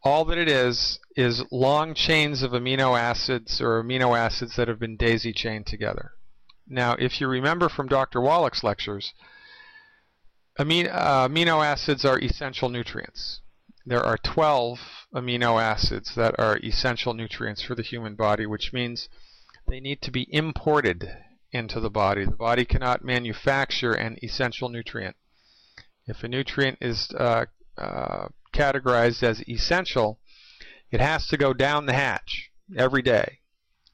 [0.03, 4.79] all that it is is long chains of amino acids or amino acids that have
[4.79, 6.11] been daisy chained together.
[6.67, 8.19] Now, if you remember from Dr.
[8.19, 9.13] Wallach's lectures,
[10.59, 13.41] amino, uh, amino acids are essential nutrients
[13.85, 14.79] there are 12
[15.15, 19.09] amino acids that are essential nutrients for the human body, which means
[19.67, 21.09] they need to be imported
[21.51, 22.25] into the body.
[22.25, 25.15] The body cannot manufacture an essential nutrient.
[26.05, 27.45] If a nutrient is uh,
[27.77, 30.19] uh, categorized as essential,
[30.91, 33.39] it has to go down the hatch every day.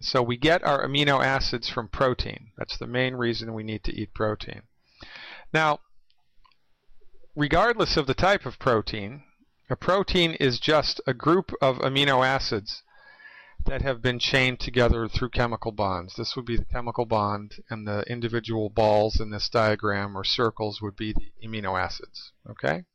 [0.01, 2.51] So we get our amino acids from protein.
[2.57, 4.63] That's the main reason we need to eat protein.
[5.53, 5.79] Now,
[7.37, 9.21] regardless of the type of protein,
[9.69, 12.81] a protein is just a group of amino acids
[13.67, 16.15] that have been chained together through chemical bonds.
[16.15, 20.81] This would be the chemical bond, and the individual balls in this diagram or circles
[20.81, 22.31] would be the amino acids.
[22.49, 22.85] Okay?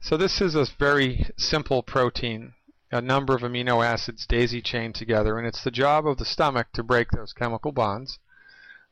[0.00, 2.52] So this is a very simple protein,
[2.92, 6.68] a number of amino acids daisy chained together, and it's the job of the stomach
[6.74, 8.20] to break those chemical bonds,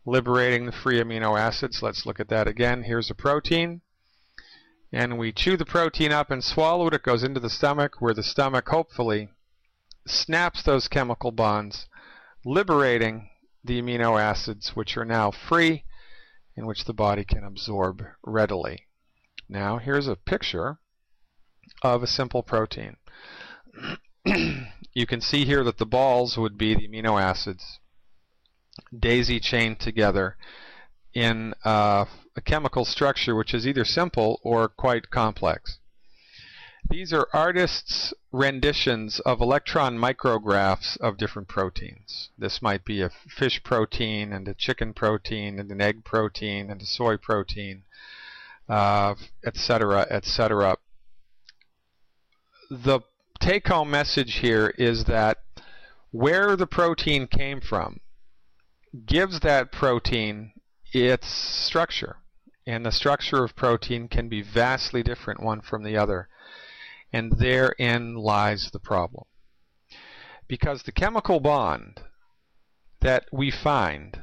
[0.05, 1.81] liberating the free amino acids.
[1.81, 2.83] Let's look at that again.
[2.83, 3.83] Here's a protein
[4.95, 6.95] and we chew the protein up and swallow it.
[6.95, 9.29] It goes into the stomach, where the stomach hopefully
[10.07, 11.87] snaps those chemical bonds,
[12.45, 13.29] liberating
[13.65, 15.83] the amino acids, which are now free
[16.57, 18.87] and which the body can absorb readily.
[19.49, 20.79] Now, here's a picture
[21.83, 22.97] of a simple protein.
[24.25, 27.81] you can see here that the balls would be the amino acids
[28.97, 30.37] daisy chained together
[31.13, 32.05] in uh,
[32.37, 35.79] a chemical structure which is either simple or quite complex.
[36.91, 42.29] These are artists' renditions of electron micrographs of different proteins.
[42.37, 46.83] This might be a fish protein and a chicken protein and an egg protein and
[46.83, 47.85] a soy protein,
[48.69, 50.73] etc., uh, etc.
[50.73, 50.79] Et
[52.71, 53.01] the
[53.41, 55.39] take-home message here is that
[56.11, 58.01] where the protein came from
[59.07, 60.53] gives that protein
[60.93, 62.19] its structure.
[62.67, 66.29] And the structure of protein can be vastly different one from the other.
[67.13, 69.27] And therein lies the problem.
[70.49, 72.01] Because the chemical bond
[73.01, 74.23] that we find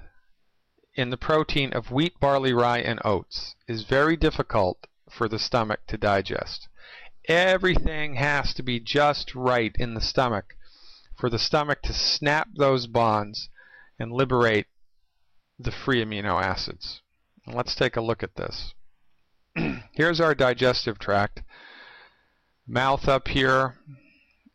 [0.96, 5.82] in the protein of wheat, barley, rye, and oats is very difficult for the stomach
[5.88, 6.68] to digest.
[7.28, 10.56] Everything has to be just right in the stomach
[11.16, 13.50] for the stomach to snap those bonds
[14.00, 14.66] and liberate
[15.60, 17.02] the free amino acids.
[17.54, 18.74] Let's take a look at this.
[19.92, 21.42] Here's our digestive tract.
[22.66, 23.78] Mouth up here,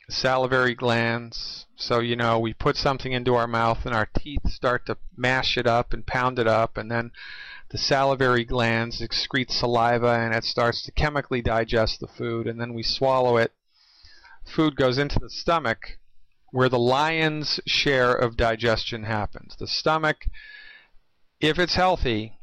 [0.08, 1.66] salivary glands.
[1.76, 5.58] So, you know, we put something into our mouth and our teeth start to mash
[5.58, 7.10] it up and pound it up, and then
[7.70, 12.72] the salivary glands excrete saliva and it starts to chemically digest the food, and then
[12.72, 13.52] we swallow it.
[14.44, 15.98] Food goes into the stomach
[16.52, 19.56] where the lion's share of digestion happens.
[19.58, 20.24] The stomach
[21.40, 22.35] if it's healthy,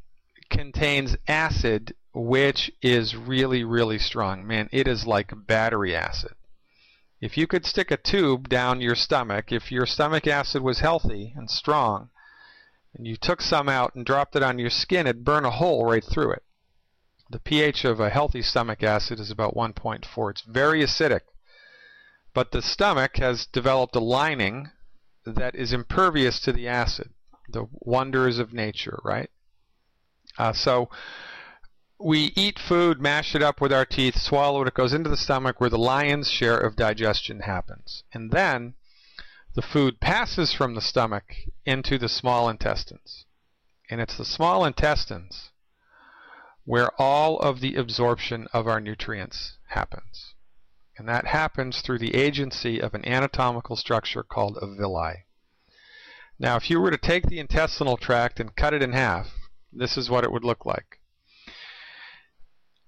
[0.53, 4.45] contains acid which is really, really strong.
[4.45, 6.33] Man, it is like battery acid.
[7.19, 11.33] If you could stick a tube down your stomach, if your stomach acid was healthy
[11.35, 12.09] and strong,
[12.93, 15.85] and you took some out and dropped it on your skin, it'd burn a hole
[15.85, 16.43] right through it.
[17.29, 20.29] The pH of a healthy stomach acid is about 1.4.
[20.29, 21.21] It's very acidic.
[22.33, 24.69] But the stomach has developed a lining
[25.25, 27.09] that is impervious to the acid.
[27.49, 29.31] The wonders of nature, right?
[30.37, 30.89] Uh, so
[31.99, 35.17] we eat food, mash it up with our teeth, swallow it, it goes into the
[35.17, 38.03] stomach where the lion's share of digestion happens.
[38.13, 38.73] And then
[39.55, 41.33] the food passes from the stomach
[41.65, 43.25] into the small intestines.
[43.89, 45.51] And it's the small intestines
[46.65, 50.33] where all of the absorption of our nutrients happens.
[50.97, 55.25] And that happens through the agency of an anatomical structure called a villi.
[56.39, 59.27] Now, if you were to take the intestinal tract and cut it in half,
[59.75, 60.99] this is what it would look like.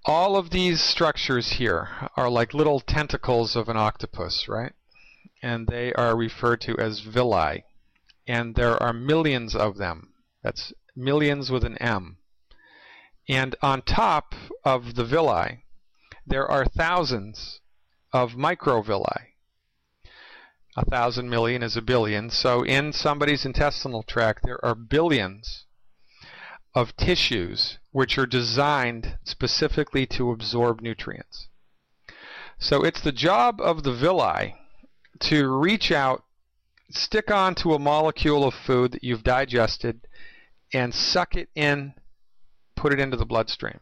[0.06, 4.74] All of these structures here are like little tentacles of an octopus, right?
[5.42, 7.64] And they are referred to as villi.
[8.28, 10.14] And there are millions of them.
[10.44, 12.18] That's millions with an M.
[13.28, 15.66] And on top of the villi,
[16.26, 17.62] there are thousands
[18.14, 19.34] of microvilli.
[20.78, 22.30] A thousand million is a billion.
[22.30, 25.65] So in somebody's intestinal tract, there are billions
[26.76, 31.48] of tissues which are designed specifically to absorb nutrients.
[32.60, 34.56] So it's the job of the villi
[35.22, 36.26] to reach out,
[36.92, 40.02] stick onto a molecule of food that you've digested,
[40.74, 41.94] and suck it in,
[42.76, 43.80] put it into the bloodstream.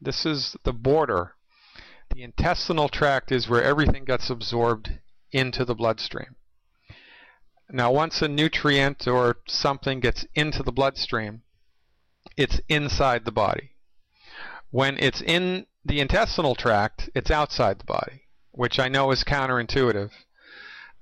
[0.00, 1.34] This is the border.
[2.14, 4.98] The intestinal tract is where everything gets absorbed
[5.30, 6.36] into the bloodstream.
[7.70, 11.42] Now, once a nutrient or something gets into the bloodstream,
[12.36, 13.70] it's inside the body.
[14.70, 20.10] When it's in the intestinal tract, it's outside the body, which I know is counterintuitive.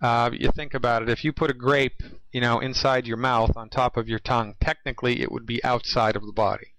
[0.02, 3.56] Uh, you think about it, if you put a grape, you know, inside your mouth
[3.56, 6.74] on top of your tongue, technically it would be outside of the body.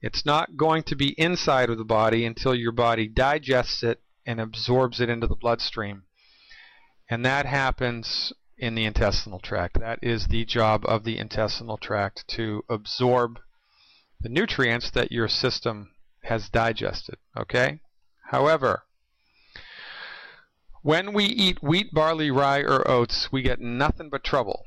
[0.00, 4.40] It's not going to be inside of the body until your body digests it and
[4.40, 6.02] absorbs it into the bloodstream.
[7.08, 9.78] And that happens in the intestinal tract.
[9.78, 13.38] That is the job of the intestinal tract to absorb
[14.24, 15.90] the nutrients that your system
[16.22, 17.16] has digested.
[17.36, 17.78] Okay?
[18.30, 18.84] However,
[20.80, 24.64] when we eat wheat, barley, rye, or oats, we get nothing but trouble.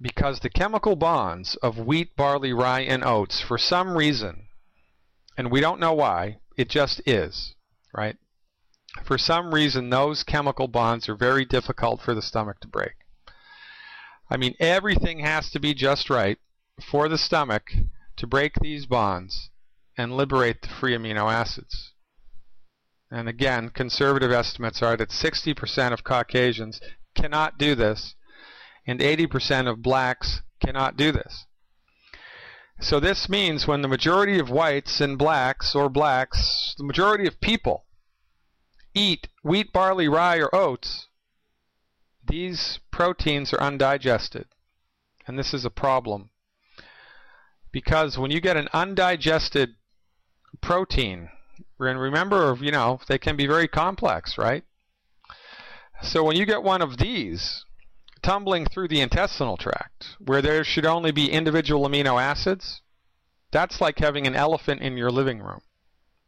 [0.00, 4.46] Because the chemical bonds of wheat, barley, rye, and oats, for some reason,
[5.36, 7.56] and we don't know why, it just is,
[7.92, 8.16] right?
[9.04, 12.94] For some reason, those chemical bonds are very difficult for the stomach to break.
[14.30, 16.38] I mean, everything has to be just right
[16.80, 17.72] for the stomach
[18.18, 19.50] to break these bonds
[19.96, 21.92] and liberate the free amino acids.
[23.10, 26.80] And again, conservative estimates are that 60% of Caucasians
[27.14, 28.14] cannot do this,
[28.86, 31.46] and 80% of blacks cannot do this.
[32.80, 37.40] So this means when the majority of whites and blacks, or blacks, the majority of
[37.40, 37.86] people
[38.94, 41.08] eat wheat, barley, rye, or oats,
[42.24, 44.46] these proteins are undigested.
[45.26, 46.30] And this is a problem.
[47.72, 49.74] Because when you get an undigested
[50.60, 51.28] protein,
[51.78, 54.64] and remember, you know, they can be very complex, right?
[56.02, 57.64] So when you get one of these
[58.22, 62.80] tumbling through the intestinal tract, where there should only be individual amino acids,
[63.50, 65.60] that's like having an elephant in your living room.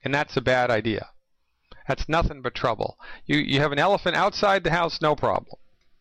[0.02, 1.08] And that's a bad idea.
[1.86, 2.98] That's nothing but trouble.
[3.26, 5.56] You, you have an elephant outside the house, no problem.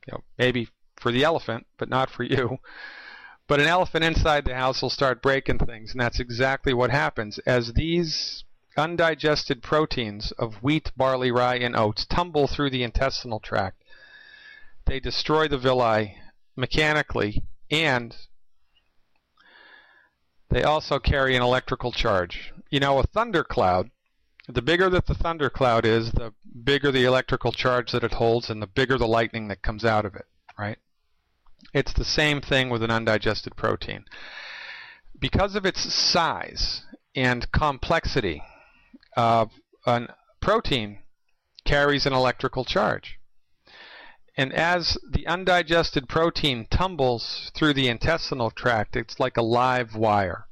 [0.07, 2.59] You know, maybe for the elephant, but not for you.
[3.49, 7.39] But an elephant inside the house will start breaking things, and that's exactly what happens.
[7.39, 8.43] As these
[8.77, 13.83] undigested proteins of wheat, barley, rye, and oats tumble through the intestinal tract.
[14.85, 16.15] They destroy the villi
[16.55, 18.15] mechanically, and
[20.51, 22.53] they also carry an electrical charge.
[22.69, 23.89] You know, a thundercloud,
[24.47, 28.61] the bigger that the thundercloud is, the bigger the electrical charge that it holds, and
[28.61, 30.77] the bigger the lightning that comes out of it, right?
[31.73, 34.05] It's the same thing with an undigested protein.
[35.19, 36.83] Because of its size
[37.15, 38.41] and complexity,
[39.15, 39.45] uh,
[39.85, 40.07] a
[40.41, 40.99] protein
[41.65, 43.19] carries an electrical charge.
[44.37, 50.45] And as the undigested protein tumbles through the intestinal tract, it's like a live wire.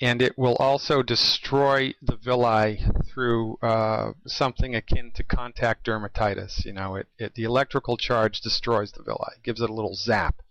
[0.00, 6.64] And it will also destroy the villi through uh, something akin to contact dermatitis.
[6.64, 10.42] You know, it, it, the electrical charge destroys the villi, gives it a little zap.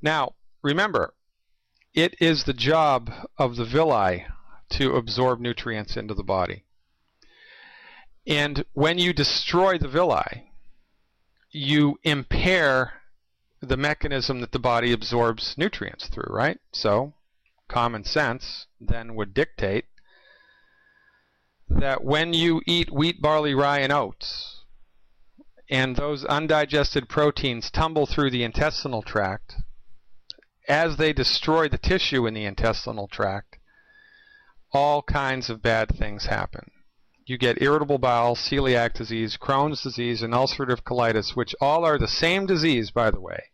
[0.00, 1.14] Now, remember,
[1.94, 4.26] it is the job of the villi
[4.70, 6.64] to absorb nutrients into the body.
[8.26, 10.52] And when you destroy the villi,
[11.50, 12.92] you impair
[13.60, 16.60] the mechanism that the body absorbs nutrients through, right?
[16.72, 17.14] So,
[17.68, 19.86] common sense then would dictate
[21.68, 24.64] that when you eat wheat, barley, rye, and oats,
[25.70, 29.54] and those undigested proteins tumble through the intestinal tract,
[30.68, 33.58] as they destroy the tissue in the intestinal tract,
[34.72, 36.70] all kinds of bad things happen.
[37.26, 42.08] You get irritable bowel, celiac disease, Crohn's disease, and ulcerative colitis, which all are the
[42.08, 43.44] same disease, by the way,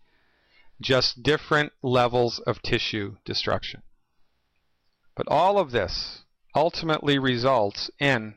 [0.81, 3.83] just different levels of tissue destruction.
[5.17, 6.24] But all of this
[6.55, 8.35] ultimately results in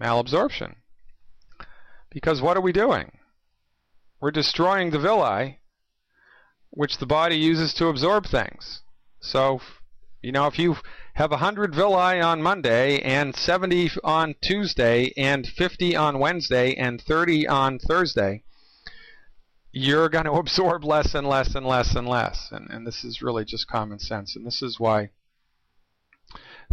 [0.00, 0.76] malabsorption.
[2.10, 3.10] Because what are we doing?
[4.20, 5.60] We're destroying the villi,
[6.70, 8.80] which the body uses to absorb things.
[9.20, 9.60] So,
[10.22, 10.76] you know, if you
[11.14, 17.46] have 100 villi on Monday and 70 on Tuesday and 50 on Wednesday and 30
[17.46, 18.44] on Thursday,
[19.72, 22.48] you're going to absorb less and less and less and less.
[22.50, 24.36] And, and this is really just common sense.
[24.36, 25.10] And this is why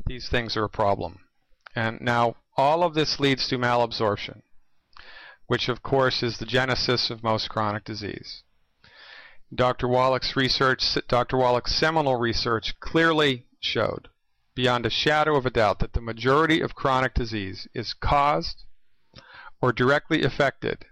[0.06, 1.20] these things are a problem.
[1.76, 4.42] And now all of this leads to malabsorption,
[5.48, 8.44] which of course is the genesis of most chronic disease.
[9.54, 9.88] Dr.
[9.88, 11.38] Wallach's research, Dr.
[11.38, 14.10] Wallach's seminal research clearly showed,
[14.56, 18.64] beyond a shadow of a doubt, that the majority of chronic disease is caused
[19.62, 20.86] or directly affected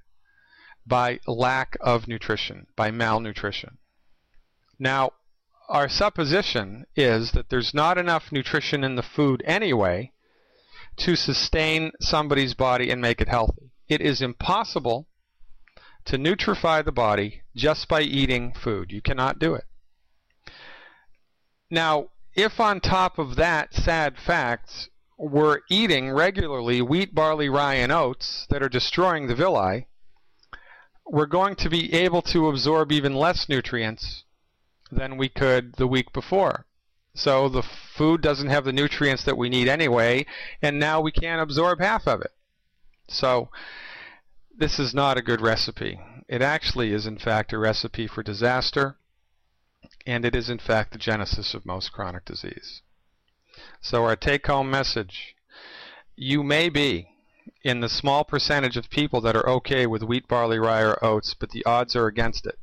[0.86, 3.78] by lack of nutrition, by malnutrition.
[4.78, 5.12] Now,
[5.70, 10.12] our supposition is that there's not enough nutrition in the food anyway
[10.98, 13.72] to sustain somebody's body and make it healthy.
[13.88, 15.08] It is impossible
[16.06, 18.92] to nutrify the body just by eating food.
[18.92, 19.66] You cannot do it.
[21.70, 27.92] Now, if on top of that sad fact we're eating regularly wheat, barley, rye, and
[27.92, 29.88] oats that are destroying the villi,
[31.06, 34.24] we're going to be able to absorb even less nutrients
[34.92, 36.66] than we could the week before.
[37.14, 40.26] So the food doesn't have the nutrients that we need anyway,
[40.62, 42.32] and now we can't absorb half of it.
[43.08, 43.50] So
[44.56, 46.00] this is not a good recipe.
[46.28, 48.98] It actually is, in fact, a recipe for disaster,
[50.06, 52.82] and it is, in fact, the genesis of most chronic disease.
[53.82, 55.36] So, our take home message
[56.16, 57.10] you may be
[57.64, 61.34] in the small percentage of people that are okay with wheat, barley, rye, or oats,
[61.34, 62.60] but the odds are against it.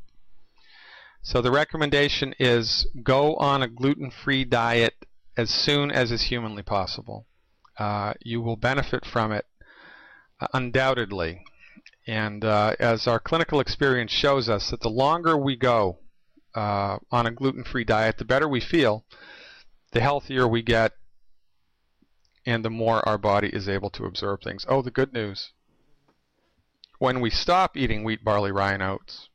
[1.26, 4.94] So, the recommendation is go on a gluten free diet
[5.36, 7.26] as soon as is humanly possible.
[7.76, 9.44] Uh, you will benefit from it
[10.38, 11.42] uh, undoubtedly.
[12.06, 15.98] And uh, as our clinical experience shows us, that the longer we go
[16.54, 19.04] uh, on a gluten free diet, the better we feel,
[19.90, 20.92] the healthier we get,
[22.46, 24.64] and the more our body is able to absorb things.
[24.68, 25.50] Oh, the good news.
[27.00, 29.28] When we stop eating wheat, barley, rye, and oats,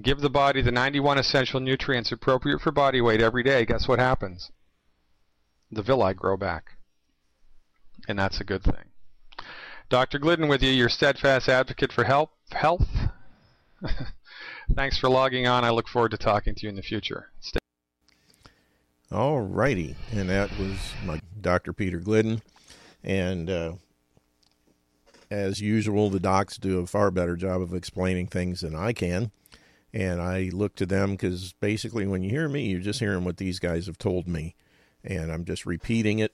[0.00, 3.98] give the body the 91 essential nutrients appropriate for body weight every day, guess what
[3.98, 4.50] happens?
[5.70, 6.78] The villi grow back.
[8.08, 8.90] And that's a good thing.
[9.88, 10.18] Dr.
[10.18, 12.88] Glidden with you, your steadfast advocate for help, health.
[14.74, 15.64] Thanks for logging on.
[15.64, 17.30] I look forward to talking to you in the future.
[17.40, 17.58] Stay
[19.12, 19.94] all righty.
[20.12, 21.72] And that was my Dr.
[21.72, 22.42] Peter Glidden.
[23.04, 23.72] And uh,
[25.30, 29.30] as usual, the docs do a far better job of explaining things than I can.
[29.94, 33.36] And I look to them because basically, when you hear me, you're just hearing what
[33.36, 34.54] these guys have told me.
[35.04, 36.32] And I'm just repeating it.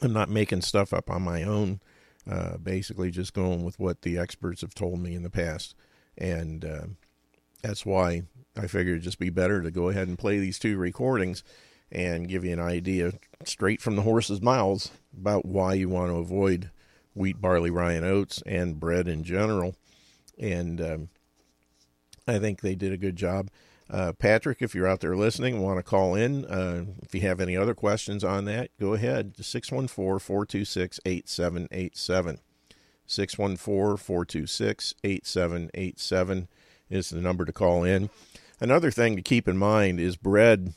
[0.00, 1.80] I'm not making stuff up on my own.
[2.28, 5.74] Uh, basically, just going with what the experts have told me in the past,
[6.16, 6.86] and uh,
[7.62, 8.22] that's why
[8.56, 11.42] I figured it'd just be better to go ahead and play these two recordings
[11.90, 13.12] and give you an idea
[13.44, 16.70] straight from the horse's mouths about why you want to avoid
[17.14, 19.74] wheat, barley, rye, and oats, and bread in general.
[20.38, 21.08] And um,
[22.26, 23.50] I think they did a good job.
[23.90, 27.40] Uh, Patrick, if you're out there listening, want to call in, uh, if you have
[27.40, 29.34] any other questions on that, go ahead.
[29.38, 32.38] 614 426 8787.
[33.06, 36.48] 614 426 8787
[36.88, 38.08] is the number to call in.
[38.60, 40.72] Another thing to keep in mind is bread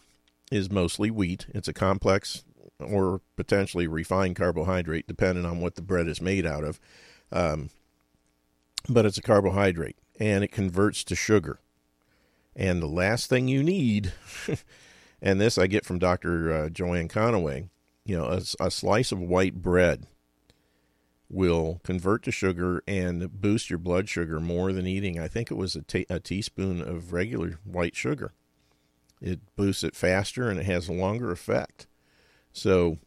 [0.51, 1.45] is mostly wheat.
[1.53, 2.43] It's a complex
[2.79, 6.79] or potentially refined carbohydrate, depending on what the bread is made out of.
[7.31, 7.69] Um,
[8.89, 11.59] but it's a carbohydrate and it converts to sugar.
[12.55, 14.13] And the last thing you need,
[15.21, 16.53] and this I get from Dr.
[16.53, 17.69] Uh, Joanne Conaway,
[18.05, 20.05] you know, a, a, slice of white bread
[21.29, 25.19] will convert to sugar and boost your blood sugar more than eating.
[25.19, 28.31] I think it was a, teaspoon of regular white sugar.
[29.21, 31.87] It boosts it faster and it has a longer effect.
[32.53, 32.99] So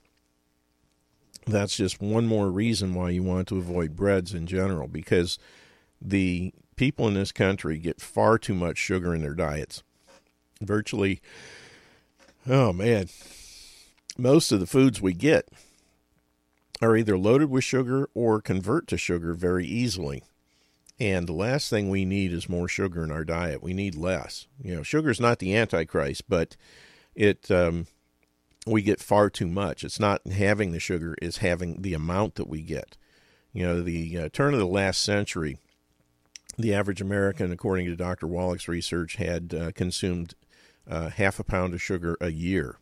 [1.46, 5.38] that's just one more reason why you want to avoid breads in general because
[6.02, 9.82] the people in this country get far too much sugar in their diets.
[10.62, 11.20] Virtually,
[12.48, 13.08] oh man,
[14.16, 15.48] most of the foods we get
[16.80, 20.22] are either loaded with sugar or convert to sugar very easily.
[21.00, 23.62] And the last thing we need is more sugar in our diet.
[23.62, 24.46] We need less.
[24.62, 26.56] You know, sugar is not the antichrist, but
[27.14, 27.86] it um,
[28.66, 29.84] we get far too much.
[29.84, 32.96] It's not having the sugar; it's having the amount that we get.
[33.52, 35.58] You know, the uh, turn of the last century,
[36.58, 38.26] the average American, according to Dr.
[38.26, 40.34] Wallach's research, had uh, consumed
[40.88, 42.78] uh, half a pound of sugar a year.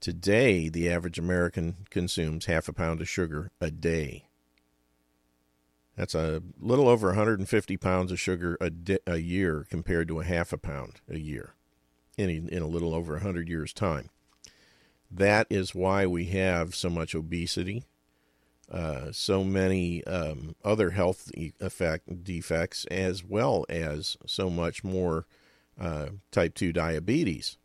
[0.00, 4.24] Today, the average American consumes half a pound of sugar a day.
[5.96, 10.24] That's a little over 150 pounds of sugar a, di- a year compared to a
[10.24, 11.54] half a pound a year
[12.16, 14.10] in a, in a little over 100 years' time.
[15.10, 17.84] That is why we have so much obesity,
[18.70, 25.26] uh, so many um, other health effect defects, as well as so much more
[25.80, 27.56] uh, type 2 diabetes.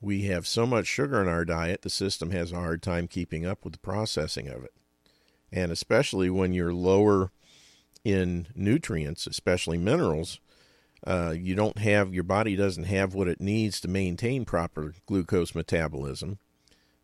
[0.00, 3.46] We have so much sugar in our diet, the system has a hard time keeping
[3.46, 4.74] up with the processing of it
[5.54, 7.30] and especially when you're lower
[8.04, 10.40] in nutrients, especially minerals,
[11.06, 15.54] uh, you don't have your body doesn't have what it needs to maintain proper glucose
[15.54, 16.38] metabolism.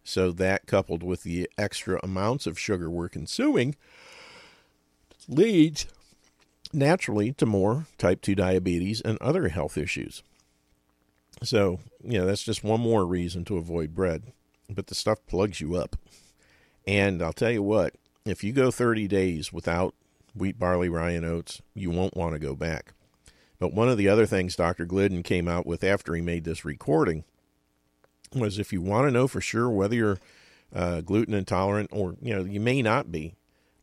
[0.05, 3.77] So that coupled with the extra amounts of sugar we're consuming
[5.29, 5.87] leads
[6.73, 10.23] naturally to more type 2 diabetes and other health issues.
[11.43, 14.33] So, you know, that's just one more reason to avoid bread.
[14.69, 15.97] But the stuff plugs you up.
[16.87, 17.95] And I'll tell you what,
[18.25, 19.95] if you go 30 days without
[20.35, 22.93] wheat, barley, rye, and oats, you won't want to go back.
[23.59, 24.87] But one of the other things Dr.
[24.87, 27.25] Glidden came out with after he made this recording
[28.35, 30.19] was if you want to know for sure whether you're
[30.75, 33.35] uh, gluten intolerant or, you know, you may not be,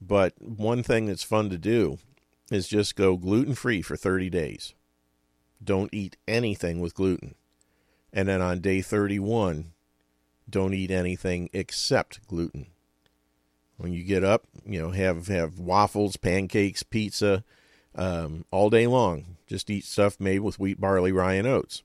[0.02, 1.98] but one thing that's fun to do
[2.52, 4.74] is just go gluten free for 30 days.
[5.64, 7.36] Don't eat anything with gluten.
[8.14, 9.74] And then on day 31,
[10.50, 12.68] don't eat anything except gluten.
[13.78, 17.44] When you get up, you know, have have waffles, pancakes, pizza,
[17.94, 19.38] um, all day long.
[19.46, 21.84] Just eat stuff made with wheat, barley, rye, and oats.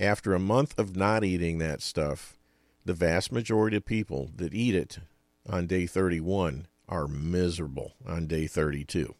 [0.00, 2.38] After a month of not eating that stuff,
[2.86, 4.98] the vast majority of people that eat it
[5.46, 9.14] on day 31 are miserable on day 32.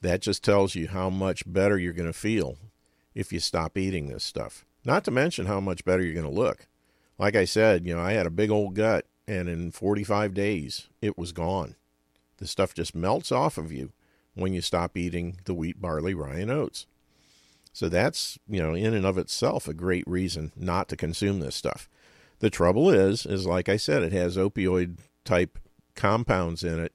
[0.00, 2.56] That just tells you how much better you're going to feel
[3.14, 4.64] if you stop eating this stuff.
[4.82, 6.66] Not to mention how much better you're going to look.
[7.18, 10.88] Like I said, you know, I had a big old gut and in 45 days
[11.02, 11.74] it was gone.
[12.38, 13.92] The stuff just melts off of you
[14.32, 16.86] when you stop eating the wheat, barley, rye, and oats.
[17.78, 21.54] So that's, you know, in and of itself a great reason not to consume this
[21.54, 21.88] stuff.
[22.40, 25.60] The trouble is, is like I said, it has opioid type
[25.94, 26.92] compounds in it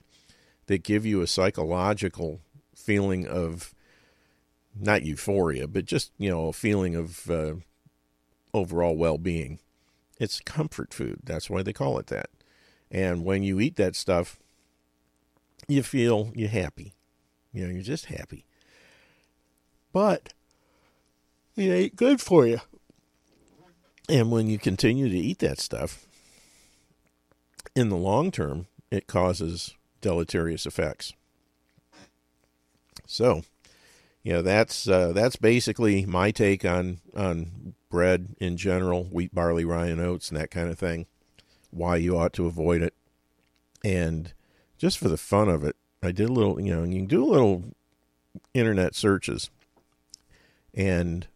[0.66, 2.42] that give you a psychological
[2.76, 3.74] feeling of
[4.78, 7.54] not euphoria, but just, you know, a feeling of uh,
[8.52, 9.60] overall well being.
[10.20, 11.20] It's comfort food.
[11.24, 12.28] That's why they call it that.
[12.90, 14.38] And when you eat that stuff,
[15.66, 16.92] you feel you're happy.
[17.54, 18.44] You know, you're just happy.
[19.90, 20.34] But
[21.56, 22.60] it ain't good for you.
[24.08, 26.06] And when you continue to eat that stuff,
[27.74, 31.12] in the long term, it causes deleterious effects.
[33.06, 33.42] So,
[34.22, 39.64] you know, that's uh, that's basically my take on on bread in general, wheat, barley,
[39.64, 41.06] rye, and oats, and that kind of thing,
[41.70, 42.94] why you ought to avoid it.
[43.84, 44.32] And
[44.78, 47.08] just for the fun of it, I did a little, you know, and you can
[47.08, 47.64] do a little
[48.52, 49.50] internet searches
[50.72, 51.26] and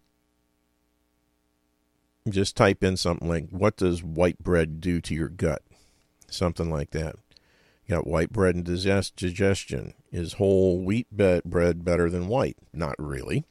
[2.29, 5.63] just type in something like, what does white bread do to your gut?
[6.31, 7.17] Something like that.
[7.87, 9.95] You got white bread and digest- digestion.
[10.13, 12.57] Is whole wheat bread better than white?
[12.73, 13.45] Not really.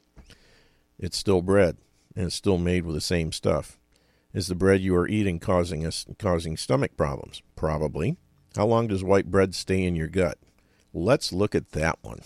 [0.99, 1.77] It's still bread
[2.15, 3.79] and it's still made with the same stuff.
[4.33, 7.41] Is the bread you are eating causing us causing stomach problems?
[7.55, 8.17] Probably.
[8.55, 10.37] How long does white bread stay in your gut?
[10.93, 12.21] Let's look at that one.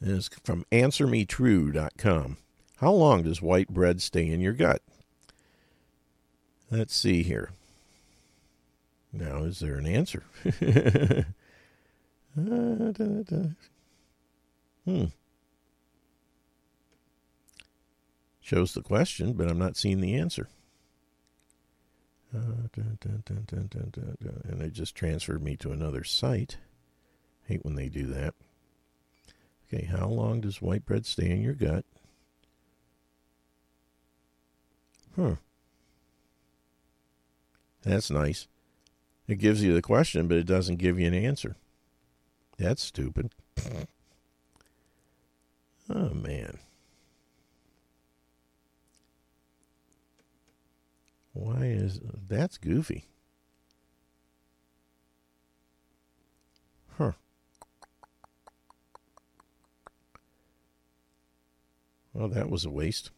[0.00, 2.36] Is from answermetrue.com.
[2.80, 4.82] How long does white bread stay in your gut?
[6.70, 7.50] Let's see here.
[9.12, 10.22] Now, is there an answer?
[14.84, 15.06] Hmm.
[18.40, 20.48] Shows the question, but I'm not seeing the answer.
[22.34, 22.68] Uh,
[24.44, 26.58] and they just transferred me to another site.
[27.44, 28.34] Hate when they do that.
[29.66, 31.84] Okay, how long does white bread stay in your gut?
[35.18, 35.34] Huh.
[37.82, 38.46] That's nice.
[39.26, 41.56] It gives you the question, but it doesn't give you an answer.
[42.56, 43.32] That's stupid.
[45.90, 46.58] Oh, man.
[51.32, 53.06] Why is that's goofy?
[56.96, 57.12] Huh.
[62.12, 63.10] Well, that was a waste.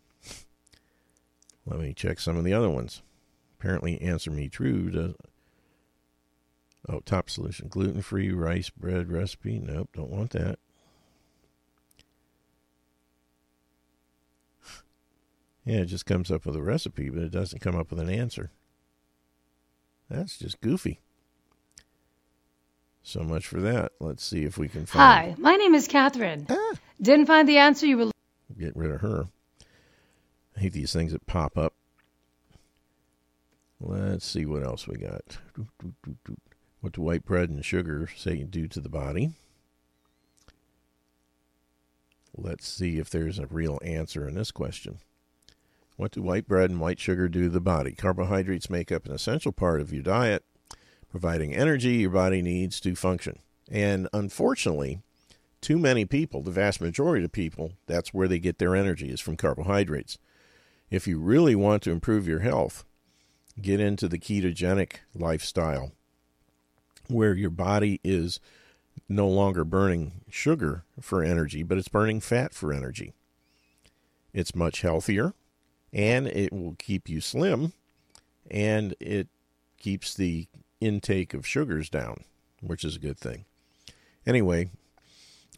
[1.71, 3.03] Let me check some of the other ones.
[3.59, 4.91] Apparently, answer me true.
[4.91, 5.15] Does,
[6.89, 9.61] oh, top solution gluten free rice bread recipe.
[9.61, 10.59] Nope, don't want that.
[15.67, 18.09] Yeah, it just comes up with a recipe, but it doesn't come up with an
[18.09, 18.51] answer.
[20.09, 21.01] That's just goofy.
[23.03, 23.93] So much for that.
[24.01, 25.35] Let's see if we can find.
[25.35, 26.47] Hi, my name is Catherine.
[26.49, 26.73] Ah.
[27.01, 28.11] Didn't find the answer you were.
[28.59, 29.29] Get rid of her.
[30.61, 31.73] I hate these things that pop up.
[33.81, 35.39] Let's see what else we got.
[36.83, 39.31] What do white bread and sugar say do to the body?
[42.37, 44.99] Let's see if there's a real answer in this question.
[45.97, 47.93] What do white bread and white sugar do to the body?
[47.93, 50.45] Carbohydrates make up an essential part of your diet,
[51.11, 53.39] providing energy your body needs to function.
[53.71, 55.01] And unfortunately,
[55.63, 59.21] too many people, the vast majority of people, that's where they get their energy is
[59.21, 60.19] from carbohydrates.
[60.91, 62.85] If you really want to improve your health,
[63.61, 65.93] get into the ketogenic lifestyle
[67.09, 68.41] where your body is
[69.09, 73.13] no longer burning sugar for energy, but it's burning fat for energy.
[74.33, 75.35] It's much healthier
[75.93, 77.73] and it will keep you slim
[78.51, 79.29] and it
[79.79, 80.49] keeps the
[80.81, 82.25] intake of sugars down,
[82.61, 83.45] which is a good thing.
[84.27, 84.71] Anyway,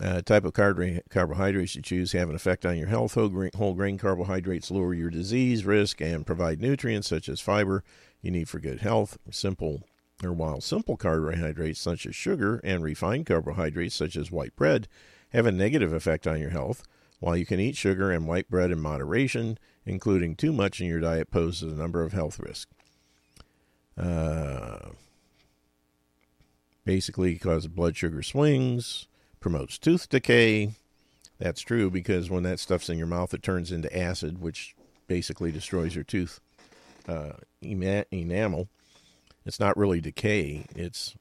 [0.02, 3.14] uh, type of carbohydrates you choose have an effect on your health.
[3.14, 7.84] Whole grain, whole grain carbohydrates lower your disease risk and provide nutrients such as fiber
[8.20, 9.16] you need for good health.
[9.30, 9.82] Simple
[10.22, 14.88] or while simple carbohydrates such as sugar and refined carbohydrates such as white bread
[15.30, 16.82] have a negative effect on your health,
[17.20, 21.00] while you can eat sugar and white bread in moderation, including too much in your
[21.00, 22.70] diet poses a number of health risks.
[23.96, 24.90] Uh,
[26.84, 29.06] basically, cause blood sugar swings,
[29.42, 30.72] promotes tooth decay.
[31.38, 34.74] That's true because when that stuff's in your mouth, it turns into acid, which
[35.06, 36.40] basically destroys your tooth
[37.08, 38.68] uh, enamel.
[39.44, 41.16] It's not really decay; it's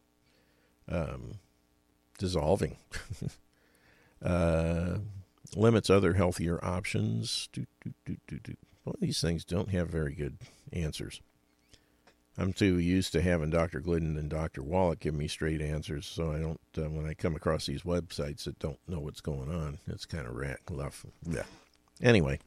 [0.88, 1.40] um,
[2.20, 2.78] dissolving.
[4.24, 4.98] uh,
[5.56, 7.50] limits other healthier options.
[7.52, 7.66] Do,
[8.06, 8.56] do, do,
[8.86, 10.38] well, these things don't have very good
[10.72, 11.22] answers.
[12.38, 13.82] I'm too used to having Dr.
[13.82, 14.64] Glidden and Dr.
[14.64, 16.60] Wallach give me straight answers, so I don't.
[16.78, 20.26] Uh, when I come across these websites that don't know what's going on, it's kind
[20.26, 21.06] of rat luff.
[21.30, 21.44] Yeah.
[22.02, 22.40] Anyway,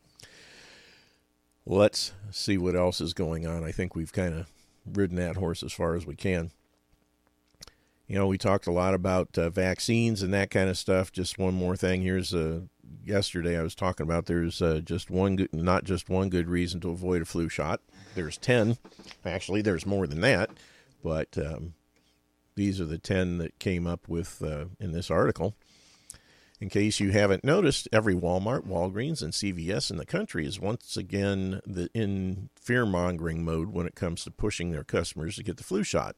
[1.66, 3.62] let's see what else is going on.
[3.62, 4.46] I think we've kind of
[4.90, 6.50] ridden that horse as far as we can.
[8.06, 11.12] You know, we talked a lot about uh, vaccines and that kind of stuff.
[11.12, 12.02] Just one more thing.
[12.02, 12.64] Here's a
[13.04, 16.80] yesterday I was talking about there's uh, just one good, not just one good reason
[16.80, 17.80] to avoid a flu shot.
[18.14, 18.76] There's 10.
[19.24, 20.50] Actually, there's more than that,
[21.02, 21.74] but um,
[22.54, 25.54] these are the 10 that came up with uh, in this article.
[26.60, 30.96] In case you haven't noticed, every Walmart, Walgreens, and CVS in the country is once
[30.96, 35.56] again the, in fear mongering mode when it comes to pushing their customers to get
[35.56, 36.16] the flu shot.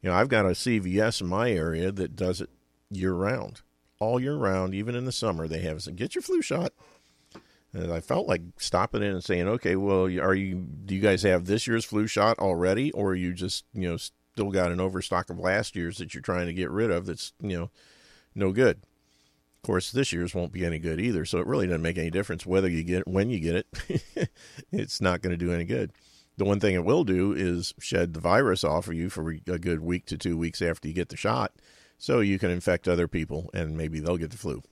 [0.00, 2.50] You know, I've got a CVS in my area that does it
[2.90, 3.60] year round
[4.00, 5.48] all year round, even in the summer.
[5.48, 6.72] They have said, get your flu shot.
[7.78, 10.66] And I felt like stopping in and saying, okay, well, are you?
[10.84, 13.96] Do you guys have this year's flu shot already, or are you just you know
[13.96, 17.06] still got an overstock of last year's that you're trying to get rid of?
[17.06, 17.70] That's you know
[18.34, 18.78] no good.
[19.56, 21.24] Of course, this year's won't be any good either.
[21.24, 24.30] So it really doesn't make any difference whether you get it when you get it.
[24.72, 25.92] it's not going to do any good.
[26.36, 29.58] The one thing it will do is shed the virus off of you for a
[29.58, 31.52] good week to two weeks after you get the shot
[31.98, 34.62] so you can infect other people and maybe they'll get the flu.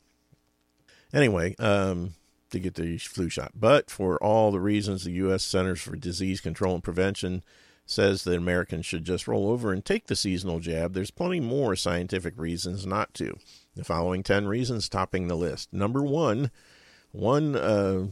[1.12, 2.14] Anyway, um,
[2.51, 3.53] to get the flu shot.
[3.55, 5.42] But for all the reasons the U.S.
[5.42, 7.42] Centers for Disease Control and Prevention
[7.84, 11.76] says that Americans should just roll over and take the seasonal jab, there's plenty more
[11.76, 13.36] scientific reasons not to.
[13.74, 15.72] The following 10 reasons topping the list.
[15.72, 16.51] Number one,
[17.12, 18.07] one uh,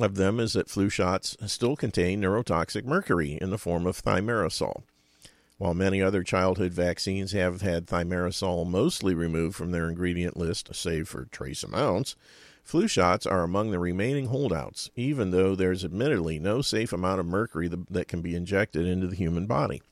[0.00, 4.82] of them is that flu shots still contain neurotoxic mercury in the form of thimerosal.
[5.56, 11.08] While many other childhood vaccines have had thimerosal mostly removed from their ingredient list, save
[11.08, 12.16] for trace amounts,
[12.64, 17.26] flu shots are among the remaining holdouts, even though there's admittedly no safe amount of
[17.26, 19.82] mercury that can be injected into the human body.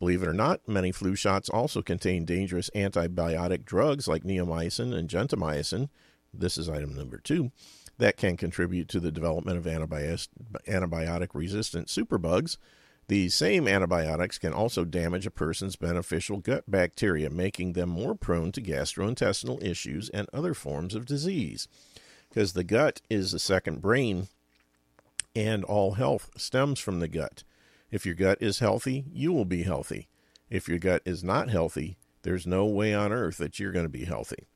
[0.00, 5.08] Believe it or not, many flu shots also contain dangerous antibiotic drugs like neomycin and
[5.08, 5.88] gentamicin.
[6.32, 7.52] This is item number two
[7.98, 12.56] that can contribute to the development of antibiotic resistant superbugs
[13.08, 18.52] these same antibiotics can also damage a person's beneficial gut bacteria, making them more prone
[18.52, 21.68] to gastrointestinal issues and other forms of disease.
[22.38, 24.28] Because the gut is the second brain
[25.34, 27.42] and all health stems from the gut.
[27.90, 30.06] If your gut is healthy, you will be healthy.
[30.48, 33.88] If your gut is not healthy, there's no way on earth that you're going to
[33.88, 34.46] be healthy.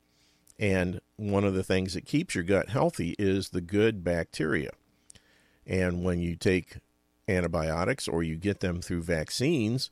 [0.57, 4.69] And one of the things that keeps your gut healthy is the good bacteria.
[5.67, 6.77] And when you take
[7.27, 9.91] antibiotics or you get them through vaccines,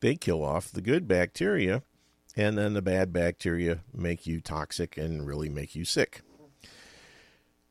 [0.00, 1.84] they kill off the good bacteria,
[2.36, 6.22] and then the bad bacteria make you toxic and really make you sick.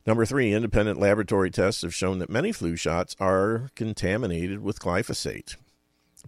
[0.10, 5.56] Number three, independent laboratory tests have shown that many flu shots are contaminated with glyphosate.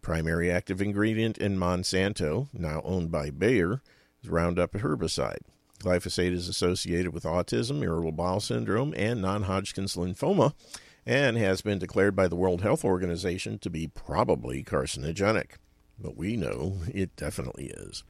[0.04, 3.82] Primary active ingredient in Monsanto, now owned by Bayer,
[4.22, 5.42] is Roundup herbicide.
[5.80, 10.54] Glyphosate is associated with autism, irritable bowel syndrome, and non Hodgkin's lymphoma,
[11.04, 15.54] and has been declared by the World Health Organization to be probably carcinogenic.
[15.98, 18.04] But we know it definitely is.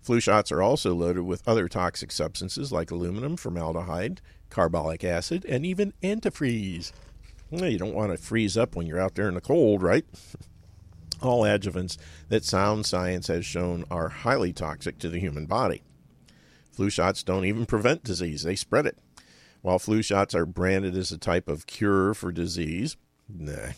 [0.00, 5.64] Flu shots are also loaded with other toxic substances like aluminum, formaldehyde, carbolic acid, and
[5.64, 6.92] even antifreeze.
[7.50, 10.04] Well, you don't want to freeze up when you're out there in the cold, right?
[11.22, 11.96] All adjuvants
[12.28, 15.82] that sound science has shown are highly toxic to the human body.
[16.70, 18.98] Flu shots don't even prevent disease, they spread it.
[19.62, 22.96] While flu shots are branded as a type of cure for disease,
[23.28, 23.72] nah,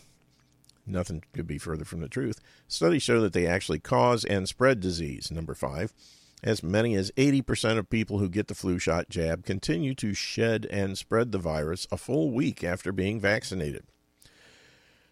[0.87, 2.41] nothing could be further from the truth.
[2.69, 5.31] Studies show that they actually cause and spread disease.
[5.31, 5.95] Number five,
[6.43, 10.67] as many as 80% of people who get the flu shot jab continue to shed
[10.71, 13.85] and spread the virus a full week after being vaccinated.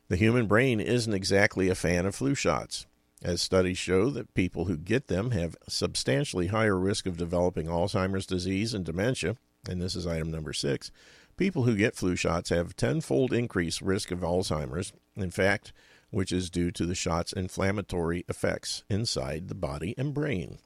[0.09, 2.87] The human brain isn't exactly a fan of flu shots,
[3.23, 8.27] as studies show that people who get them have substantially higher risk of developing Alzheimer's
[8.27, 9.37] disease and dementia,
[9.69, 10.91] and this is item number six.
[11.37, 15.73] People who get flu shots have tenfold increased risk of Alzheimer's, in fact,
[16.11, 20.59] which is due to the shot's inflammatory effects inside the body and brain.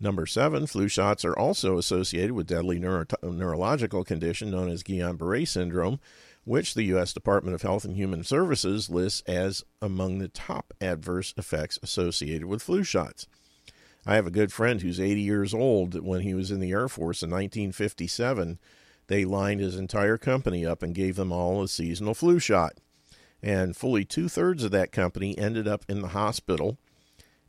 [0.00, 5.46] Number seven, flu shots are also associated with deadly neuro- neurological condition known as Guillain-Barré
[5.46, 6.00] syndrome,
[6.44, 7.12] which the U.S.
[7.12, 12.62] Department of Health and Human Services lists as among the top adverse effects associated with
[12.62, 13.26] flu shots.
[14.06, 16.04] I have a good friend who's 80 years old.
[16.04, 18.58] When he was in the Air Force in 1957,
[19.06, 22.74] they lined his entire company up and gave them all a seasonal flu shot.
[23.42, 26.78] And fully two thirds of that company ended up in the hospital.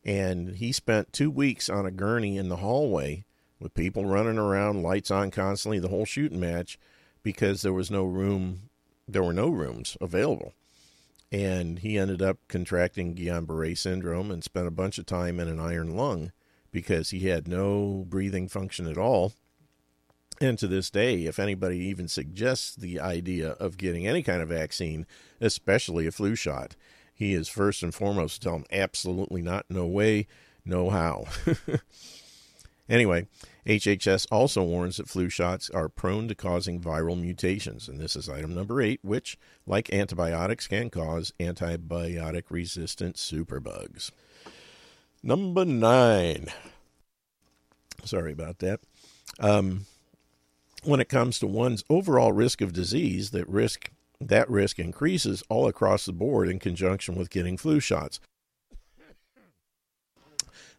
[0.06, 3.24] And he spent two weeks on a gurney in the hallway
[3.58, 6.78] with people running around, lights on constantly, the whole shooting match,
[7.24, 8.70] because there was no room
[9.08, 10.52] there were no rooms available.
[11.30, 15.48] And he ended up contracting Guillain Barre syndrome and spent a bunch of time in
[15.48, 16.32] an iron lung
[16.72, 19.32] because he had no breathing function at all.
[20.40, 24.48] And to this day, if anybody even suggests the idea of getting any kind of
[24.48, 25.06] vaccine,
[25.40, 26.76] especially a flu shot,
[27.16, 30.26] he is first and foremost to tell them absolutely not, no way,
[30.66, 31.24] no how.
[32.90, 33.26] anyway,
[33.64, 38.28] HHS also warns that flu shots are prone to causing viral mutations, and this is
[38.28, 44.10] item number eight, which, like antibiotics, can cause antibiotic resistant superbugs.
[45.22, 46.48] Number nine.
[48.04, 48.80] Sorry about that.
[49.40, 49.86] Um,
[50.84, 53.90] when it comes to one's overall risk of disease, that risk
[54.20, 58.20] that risk increases all across the board in conjunction with getting flu shots.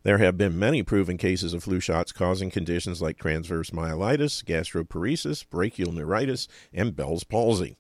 [0.04, 5.50] There have been many proven cases of flu shots causing conditions like transverse myelitis, gastroparesis,
[5.50, 7.76] brachial neuritis, and Bell's palsy.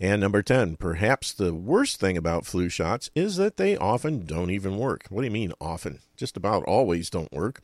[0.00, 4.50] And number 10, perhaps the worst thing about flu shots is that they often don't
[4.50, 5.04] even work.
[5.10, 6.00] What do you mean often?
[6.16, 7.60] Just about always don't work.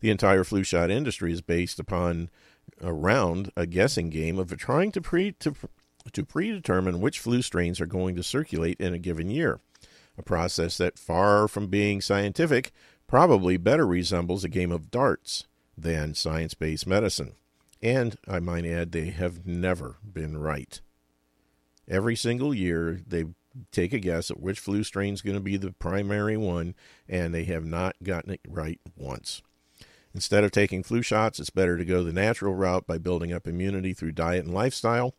[0.00, 2.30] The entire flu shot industry is based upon
[2.82, 5.54] around a guessing game of trying to pre to,
[6.12, 9.60] to predetermine which flu strains are going to circulate in a given year
[10.18, 12.72] a process that, far from being scientific,
[13.06, 15.46] probably better resembles a game of darts
[15.76, 17.34] than science based medicine.
[17.82, 20.80] And I might add, they have never been right.
[21.88, 23.26] Every single year, they
[23.70, 26.74] take a guess at which flu strain is going to be the primary one,
[27.08, 29.42] and they have not gotten it right once.
[30.16, 33.46] Instead of taking flu shots, it's better to go the natural route by building up
[33.46, 35.14] immunity through diet and lifestyle.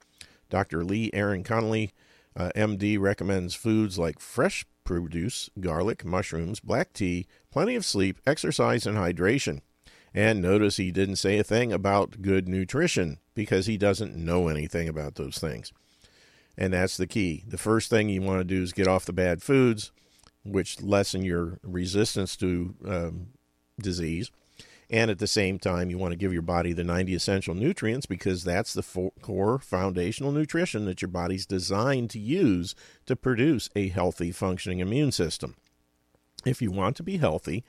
[0.50, 0.84] Dr.
[0.84, 1.94] Lee Aaron Connolly,
[2.36, 8.88] uh, MD, recommends foods like fresh produce, garlic, mushrooms, black tea, plenty of sleep, exercise,
[8.88, 9.62] and hydration.
[10.16, 14.90] And notice he didn't say a thing about good nutrition because he doesn't know anything
[14.90, 15.72] about those things.
[16.58, 17.44] And that's the key.
[17.48, 19.92] The first thing you want to do is get off the bad foods,
[20.44, 23.28] which lessen your resistance to um,
[23.80, 24.32] disease.
[24.90, 28.06] And at the same time, you want to give your body the 90 essential nutrients
[28.06, 32.74] because that's the fo- core foundational nutrition that your body's designed to use
[33.06, 35.56] to produce a healthy, functioning immune system.
[36.46, 37.66] If you want to be healthy,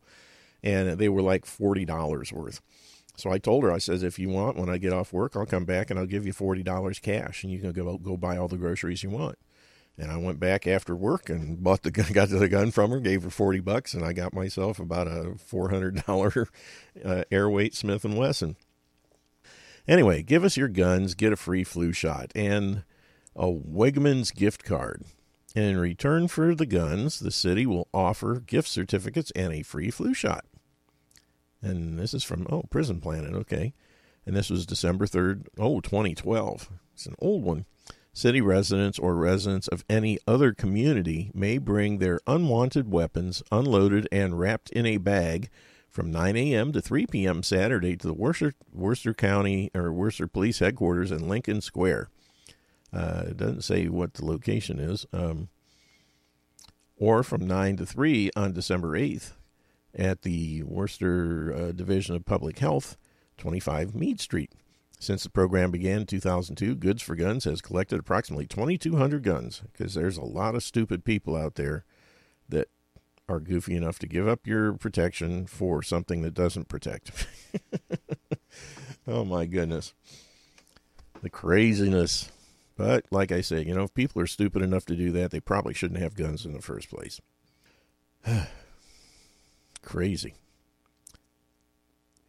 [0.63, 2.61] and they were like forty dollars worth.
[3.17, 5.45] So I told her, I says, if you want, when I get off work, I'll
[5.45, 8.37] come back and I'll give you forty dollars cash, and you can go go buy
[8.37, 9.37] all the groceries you want.
[9.97, 12.99] And I went back after work and bought the gun, got the gun from her,
[12.99, 16.47] gave her forty bucks, and I got myself about a four hundred dollar
[17.05, 18.55] uh, airweight Smith and Wesson.
[19.87, 22.83] Anyway, give us your guns, get a free flu shot, and
[23.35, 25.03] a Wegmans gift card.
[25.55, 29.89] And in return for the guns, the city will offer gift certificates and a free
[29.89, 30.45] flu shot.
[31.61, 33.73] And this is from oh Prison Planet, okay.
[34.25, 36.69] And this was December third, oh 2012.
[36.93, 37.65] It's an old one.
[38.15, 44.39] City residents or residents of any other community may bring their unwanted weapons unloaded and
[44.39, 45.49] wrapped in a bag
[45.89, 46.71] from 9 a.m.
[46.71, 47.43] to 3 p.m.
[47.43, 52.07] Saturday to the Worcester, Worcester County or Worcester Police Headquarters in Lincoln Square.
[52.93, 55.05] Uh, it doesn't say what the location is.
[55.11, 55.49] Um,
[56.95, 59.33] or from 9 to 3 on December 8th
[59.93, 62.95] at the Worcester uh, Division of Public Health,
[63.37, 64.53] 25 Meade Street.
[64.99, 69.93] Since the program began in 2002, Goods for Guns has collected approximately 2,200 guns because
[69.93, 71.85] there's a lot of stupid people out there
[72.49, 72.69] that
[73.27, 77.27] are goofy enough to give up your protection for something that doesn't protect.
[79.07, 79.93] oh my goodness.
[81.21, 82.31] The craziness.
[82.77, 85.39] But like I say, you know, if people are stupid enough to do that, they
[85.39, 87.19] probably shouldn't have guns in the first place.
[89.81, 90.33] Crazy.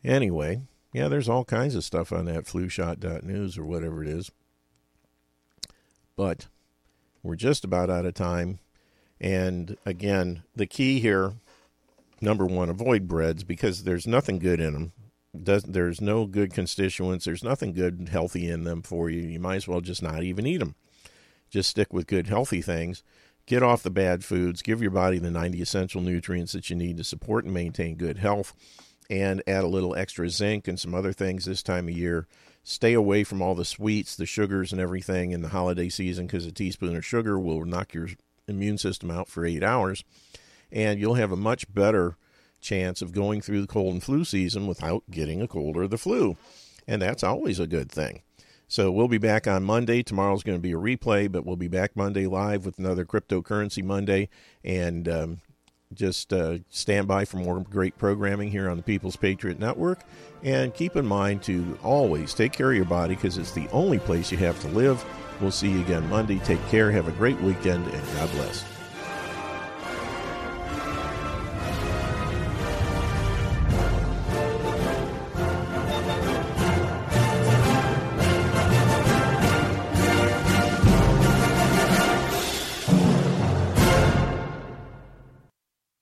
[0.04, 0.62] Anyway,
[0.96, 4.30] yeah, there's all kinds of stuff on that flushot.news or whatever it is.
[6.16, 6.46] But
[7.22, 8.60] we're just about out of time.
[9.20, 11.34] And again, the key here
[12.22, 14.92] number one, avoid breads because there's nothing good in them.
[15.38, 17.26] Does, there's no good constituents.
[17.26, 19.20] There's nothing good and healthy in them for you.
[19.20, 20.76] You might as well just not even eat them.
[21.50, 23.02] Just stick with good, healthy things.
[23.44, 24.62] Get off the bad foods.
[24.62, 28.16] Give your body the 90 essential nutrients that you need to support and maintain good
[28.16, 28.54] health
[29.08, 32.26] and add a little extra zinc and some other things this time of year.
[32.62, 36.46] Stay away from all the sweets, the sugars, and everything in the holiday season because
[36.46, 38.08] a teaspoon of sugar will knock your
[38.48, 40.04] immune system out for eight hours.
[40.72, 42.16] And you'll have a much better
[42.60, 45.98] chance of going through the cold and flu season without getting a cold or the
[45.98, 46.36] flu.
[46.88, 48.22] And that's always a good thing.
[48.68, 50.02] So we'll be back on Monday.
[50.02, 53.82] Tomorrow's going to be a replay, but we'll be back Monday live with another Cryptocurrency
[53.82, 54.28] Monday.
[54.64, 55.40] And um,
[55.94, 60.00] just uh, stand by for more great programming here on the People's Patriot Network.
[60.42, 63.98] And keep in mind to always take care of your body because it's the only
[63.98, 65.04] place you have to live.
[65.40, 66.38] We'll see you again Monday.
[66.40, 66.90] Take care.
[66.90, 68.75] Have a great weekend, and God bless.